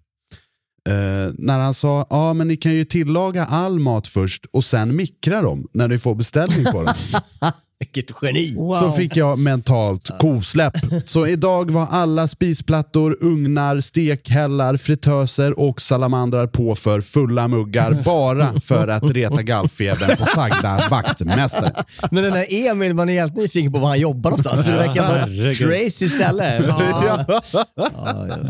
[0.89, 4.95] Eh, när han sa ja men ni kan ju tillaga all mat först och sen
[4.95, 6.93] mikra dem när ni får beställning på dem.
[7.79, 8.55] vilket geni.
[8.79, 10.73] Så fick jag mentalt kosläpp.
[11.05, 18.61] Så idag var alla spisplattor, ugnar, stekhällar, fritöser och salamandrar på för fulla muggar bara
[18.61, 21.83] för att reta gallfebern på sagda vaktmästare.
[22.11, 24.63] Men den här Emil, man är helt nyfiken på var han jobbar någonstans.
[24.65, 26.63] För det verkar vara ett crazy ställe.
[26.67, 27.41] Ja, ja,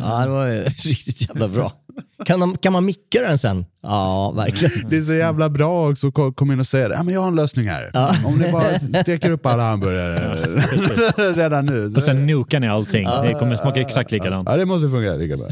[0.02, 1.72] ja, det var riktigt jävla bra.
[2.26, 3.66] Kan, de, kan man mikra den sen?
[3.82, 4.90] Ja, verkligen.
[4.90, 6.96] Det är så jävla bra också att komma in och säga det.
[6.96, 7.92] Ja, men jag har en lösning här.
[8.26, 10.36] Om ni bara steker upp alla hamburgare
[11.34, 11.86] redan nu.
[11.86, 13.04] Och sen nukar ni allting.
[13.04, 14.50] Det kommer smaka exakt likadant.
[14.50, 15.48] Ja, det måste fungera lika bra.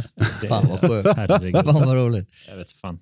[0.50, 1.10] Fan vad sjukt.
[1.18, 1.66] Herregud.
[1.66, 2.30] Fan vad roligt.
[2.50, 3.00] Jag vet fan.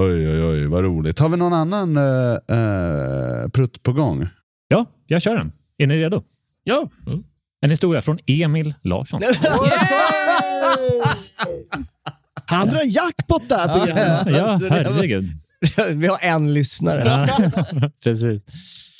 [0.00, 1.18] Oj, oj, oj, vad roligt.
[1.18, 4.28] Har vi någon annan uh, uh, prutt på gång?
[4.68, 5.52] Ja, jag kör den.
[5.78, 6.22] Är ni redo?
[6.64, 6.88] Ja.
[7.60, 9.20] En historia från Emil Larsson.
[12.46, 15.24] Han drar jackpot där på Ja, ja, herregud.
[15.94, 17.28] Vi har en lyssnare.
[17.38, 18.42] Ja, precis.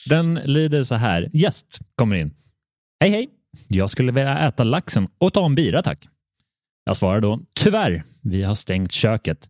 [0.07, 1.30] Den lyder så här.
[1.32, 2.34] Gäst kommer in.
[3.01, 3.28] Hej hej.
[3.68, 6.09] Jag skulle vilja äta laxen och ta en bira tack.
[6.84, 7.40] Jag svarar då.
[7.55, 9.49] Tyvärr, vi har stängt köket.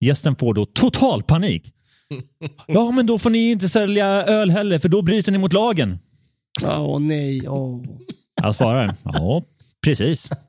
[0.00, 1.72] Gästen får då total panik.
[2.66, 5.98] Ja, men då får ni inte sälja öl heller för då bryter ni mot lagen.
[6.62, 7.48] Åh nej.
[7.48, 7.82] Åh.
[8.42, 8.90] Jag svarar.
[9.04, 9.42] Ja,
[9.86, 10.30] precis.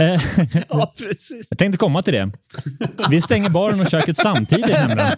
[0.00, 0.22] Eh,
[0.68, 1.46] Ja, precis.
[1.50, 2.30] Jag tänkte komma till det.
[3.10, 5.08] Vi stänger baren och köket samtidigt nämligen.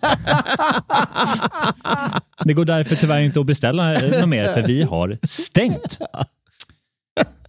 [2.45, 5.99] Det går därför tyvärr inte att beställa eh, något mer för vi har stängt.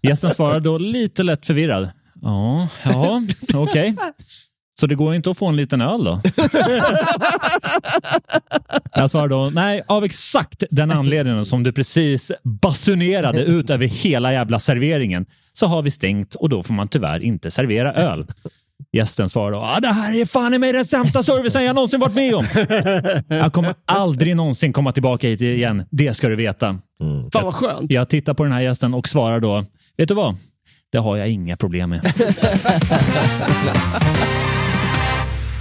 [0.01, 1.89] Gästen svarar då lite lätt förvirrad.
[2.21, 3.21] Ja, ja
[3.53, 3.95] okej.
[4.79, 6.21] Så det går inte att få en liten öl då?
[8.95, 14.33] Jag svarar då, nej, av exakt den anledningen som du precis basunerade ut över hela
[14.33, 18.25] jävla serveringen så har vi stängt och då får man tyvärr inte servera öl.
[18.93, 21.99] Gästen svarar då, ah, det här är fan i mig den sämsta servicen jag någonsin
[21.99, 22.45] varit med om.
[23.27, 26.77] Jag kommer aldrig någonsin komma tillbaka hit igen, det ska du veta.
[27.33, 27.91] Fan vad skönt.
[27.91, 29.63] Jag tittar på den här gästen och svarar då,
[29.97, 30.35] vet du vad?
[30.91, 32.01] Det har jag inga problem med.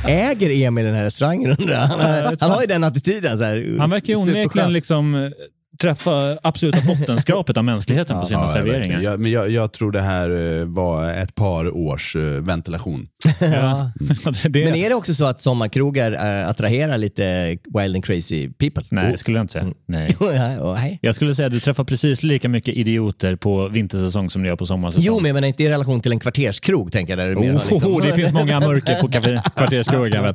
[0.07, 3.39] Äger Emil den här restaurangen undrar han, har, han har ju den attityden.
[3.39, 5.31] Så här, Han verkar ju onekligen liksom eh,
[5.81, 9.01] träffa absoluta bottenskrapet av mänskligheten på sina Ja, serveringar.
[9.01, 13.09] jag, men jag, jag tror det här eh, var ett par års eh, ventilation.
[13.41, 13.91] Ja.
[14.49, 16.13] det, Men är det också så att sommarkrogar
[16.43, 18.85] äh, attraherar lite wild and crazy people?
[18.91, 19.67] Nej, det skulle jag inte säga.
[19.87, 20.17] Nej.
[20.21, 20.99] Ja, och hej.
[21.03, 24.57] Jag skulle säga att du träffar precis lika mycket idioter på vintersäsong som du gör
[24.57, 25.03] på sommarsäsong.
[25.07, 27.19] Jo, men jag menar inte i relation till en kvarterskrog, tänker jag.
[27.29, 28.01] Där det mer har Oh, liksom...
[28.01, 30.35] det finns många mörker på kvarterskrogar.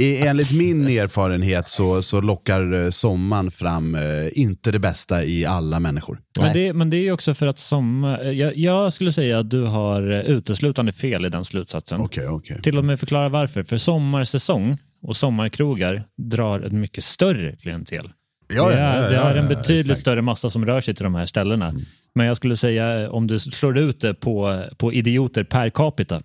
[0.00, 4.00] enligt min erfarenhet så, så lockar eh, sommaren fram eh,
[4.32, 6.20] inte det bästa i alla människor.
[6.40, 8.24] Men det, men det är ju också för att sommar...
[8.24, 12.00] Jag, jag skulle säga att du har eh, uteslutande fel i den slutsatsen.
[12.00, 12.62] Okej, okej.
[12.62, 13.62] Till och med förklara varför.
[13.62, 18.10] För sommarsäsong och sommarkrogar drar ett mycket större klientel.
[18.54, 20.00] Ja, det ja, är, ja, det ja, är en betydligt exakt.
[20.00, 21.74] större massa som rör sig till de här ställena.
[22.14, 26.22] Men jag skulle säga om du slår ut det på, på idioter per capita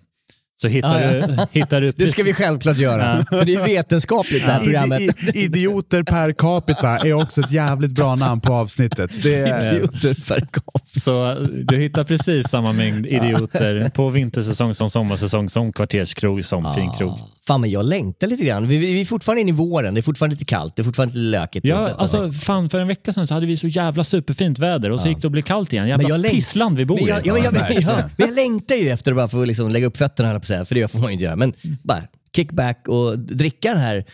[0.60, 1.26] så hittar, Ja, ja.
[1.26, 1.92] du, hittar du...
[1.96, 3.24] Det ska vi självklart göra.
[3.28, 5.00] För det är vetenskapligt det här programmet.
[5.34, 9.22] Idioter per capita är också ett jävligt bra namn på avsnittet.
[9.22, 11.00] Det är, Idioter per capita.
[11.00, 11.34] Så
[11.64, 17.18] du hittar precis samma mängd idioter på vintersäsong som sommarsäsong, som kvarterskrog, som finkrog.
[17.48, 18.66] Fan, men jag längtar lite grann.
[18.68, 20.84] Vi, vi, vi är fortfarande inne i våren, det är fortfarande lite kallt, det är
[20.84, 21.66] fortfarande lite lökigt.
[21.68, 22.40] Ja, alltså sig.
[22.40, 25.18] fan för en vecka sedan så hade vi så jävla superfint väder och så gick
[25.22, 25.88] det att bli kallt igen.
[25.88, 27.28] Jävla längt- pissland vi bor men jag, i.
[27.28, 27.88] ja, men jag, Ja, men verkligen.
[27.98, 30.46] jag, men jag längtar ju efter att bara få liksom lägga upp fötterna, jag på
[30.46, 31.36] säga, för det får man ju inte göra.
[31.36, 31.52] Men
[31.84, 32.02] bara
[32.36, 34.04] kickback och dricka den här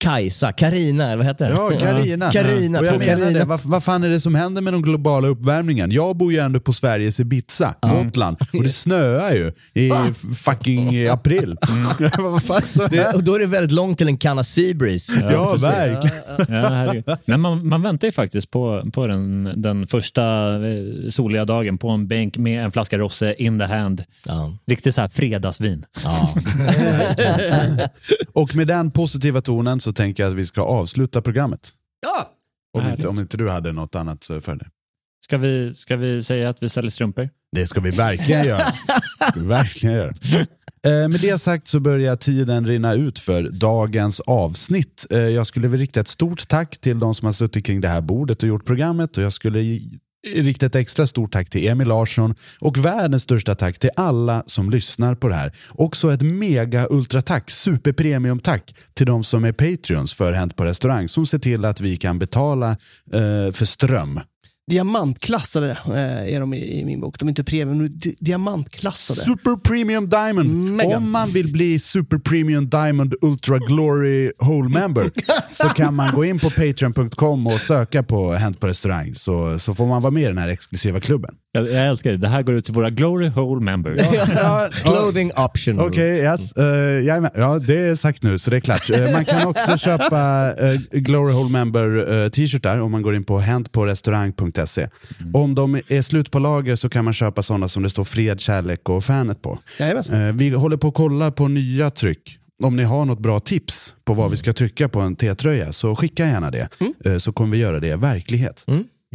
[0.00, 1.54] Kajsa, Karina, vad heter det?
[1.54, 2.02] Ja, jag menar
[2.98, 3.44] det, Carina.
[3.44, 5.90] vad, vad fan är det som händer med den globala uppvärmningen?
[5.90, 9.90] Jag bor ju ändå på Sveriges Ibiza, Gotland, och det snöar ju i
[10.34, 11.56] fucking april.
[12.18, 15.12] vad fan så Det, och då är det väldigt långt till en kanna Seabreeze.
[15.30, 15.68] Ja, precis.
[15.68, 17.02] verkligen.
[17.06, 17.16] Ja.
[17.24, 20.22] Nej, man, man väntar ju faktiskt på, på den, den första
[20.68, 24.04] eh, soliga dagen på en bänk med en flaska Rosse in the hand.
[24.24, 24.56] Ja.
[24.66, 25.84] Riktigt så här fredagsvin.
[28.32, 31.70] Och med den positiva tonen så tänker jag att vi ska avsluta programmet.
[32.02, 32.30] Ja.
[32.78, 34.66] Om inte, om inte du hade något annat så för det.
[35.24, 37.28] Ska vi, ska vi säga att vi säljer strumpor?
[37.56, 38.66] Det ska vi verkligen göra.
[39.30, 40.14] Ska vi verkligen göra.
[40.86, 45.06] Eh, Med det sagt så börjar tiden rinna ut för dagens avsnitt.
[45.10, 47.88] Eh, Jag skulle vilja rikta ett stort tack till de som har suttit kring det
[47.88, 49.60] här bordet och gjort programmet och jag skulle
[50.26, 54.70] rikta ett extra stort tack till Emil Larsson och världens största tack till alla som
[54.70, 55.52] lyssnar på det här.
[55.68, 57.50] Också ett mega ultra tack,
[58.42, 61.96] tack till de som är Patreons för Hänt på restaurang som ser till att vi
[61.96, 62.70] kan betala
[63.12, 64.20] eh, för ström.
[64.70, 67.18] Diamantklassade eh, är de i, i min bok.
[67.18, 69.20] De är inte premium, de är di- diamantklassade.
[69.20, 70.50] Super Premium Diamond.
[70.76, 70.96] Mega.
[70.96, 75.10] Om man vill bli Super Premium Diamond Ultra Glory Whole Member
[75.52, 79.74] så kan man gå in på patreon.com och söka på Hänt på restaurang så, så
[79.74, 81.34] får man vara med i den här exklusiva klubben.
[81.52, 82.16] Jag, jag älskar det.
[82.16, 84.00] Det här går ut till våra Glory Hole members.
[84.82, 85.88] Clothing optional.
[85.88, 86.56] Okej, yes.
[86.58, 87.30] Uh, jajamän.
[87.34, 88.90] ja, det är sagt nu så det är klart.
[88.90, 93.24] Eh, man kan också köpa uh, Glory Hole Member uh, t-shirtar om man går in
[93.24, 94.88] på häntporestaurang.se.
[95.34, 98.40] Om de är slut på lager så kan man köpa sådana som det står fred,
[98.40, 99.58] kärlek och fanet på.
[99.78, 103.94] Eh, vi håller på att kolla på nya tryck om ni har något bra tips
[104.04, 106.68] på vad vi ska trycka på en T-tröja så skicka gärna det.
[107.04, 108.64] Eh, Så kommer vi göra det verklighet.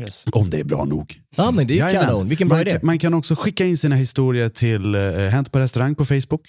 [0.02, 0.24] Yes.
[0.32, 1.20] Om det är bra nog.
[1.36, 2.08] Ja, men det är Jajamän.
[2.08, 2.28] kanon.
[2.30, 2.72] Vilken bra man, idé.
[2.72, 6.42] kan, man kan också skicka in sina historier till uh, Hänt på restaurang på Facebook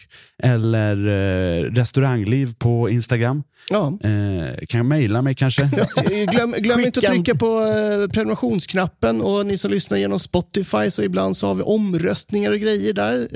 [0.42, 3.42] eller uh, restaurangliv på Instagram.
[3.70, 3.98] Ja.
[4.02, 5.62] Eh, kan mejla mig kanske?
[5.62, 10.18] Eh, Glöm, glöm inte att Skicka trycka på eh, prenumerationsknappen och ni som lyssnar genom
[10.18, 13.28] Spotify så ibland så har vi omröstningar och grejer där.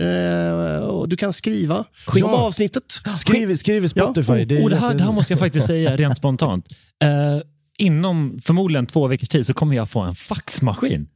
[0.76, 1.84] Eh, och du kan skriva
[2.14, 2.24] Ja.
[2.26, 2.84] om avsnittet.
[3.16, 4.32] Skriv, skriv i Spotify.
[4.32, 4.44] Ja.
[4.44, 6.66] det, är Och det här, det här måste jag faktiskt säga rent spontant.
[7.80, 11.08] Inom förmodligen två veckors tid så kommer jag få en faxmaskin.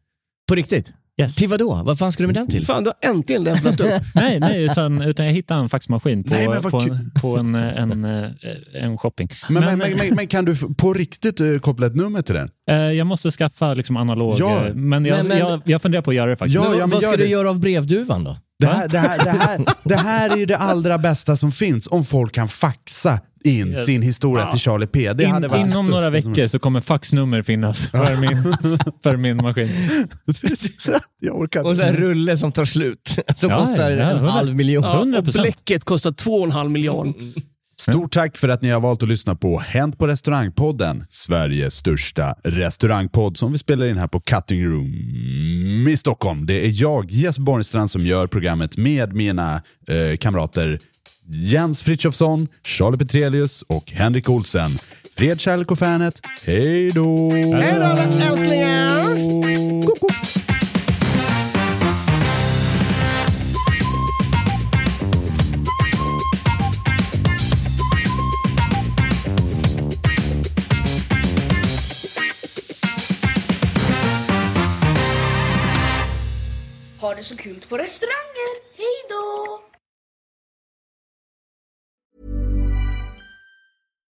[0.48, 0.92] På riktigt?
[1.20, 1.34] Yes.
[1.34, 1.82] Till vad då?
[1.84, 2.64] Vad fan ska du med den till?
[2.66, 3.88] Fan, du har äntligen levlat upp.
[4.14, 8.04] Nej, nej utan, utan jag hittade en faxmaskin på, Nej, på, en, på en, en,
[8.04, 8.30] eh,
[8.74, 9.28] en shopping.
[9.48, 12.50] men, men, men, men, men kan du på riktigt eh, koppla ett nummer till den?
[12.70, 14.60] eh, jag måste skaffa liksom analog, Ja.
[14.74, 16.54] men, jag, Men- men- jag, jag funderar på att göra det faktiskt.
[16.54, 17.30] Ja, Men vad- ja, men vad gör ska du det.
[17.30, 18.36] göra av brevduvan då?
[18.58, 21.86] Det här, det, här, det, här, det här är ju det allra bästa som finns,
[21.86, 23.84] om folk kan faxa in Yes.
[23.86, 25.12] sin historia till Charlie P.
[25.12, 28.42] Det hade In, varit inom några veckor så kommer faxnummer finnas för min,
[29.02, 29.68] för min maskin.
[31.20, 33.18] Jag orkar Och så en rulle som tar slut.
[33.36, 34.84] Som Ja, kostar ja, en halv miljon.
[34.84, 35.42] Ja, och 100%.
[35.42, 37.14] bläcket kostar 2,5 miljoner.
[37.80, 42.34] Stort tack för att ni har valt att lyssna på Hänt på restaurangpodden, Sveriges största
[42.44, 46.46] restaurangpodd som vi spelar in här på Cutting Room i Stockholm.
[46.46, 50.78] Det är jag, Jesper Borgstrand, som gör programmet med mina eh, kamrater
[51.28, 54.70] Jens Frithiofsson, Charlie Petrelius och Henrik Olsen.
[55.16, 56.20] Fred, kärlek och fanet.
[56.46, 57.30] Hej då!
[57.32, 58.94] Hej då alla älsklingar!
[77.00, 78.43] Ha det så kul på restauranger.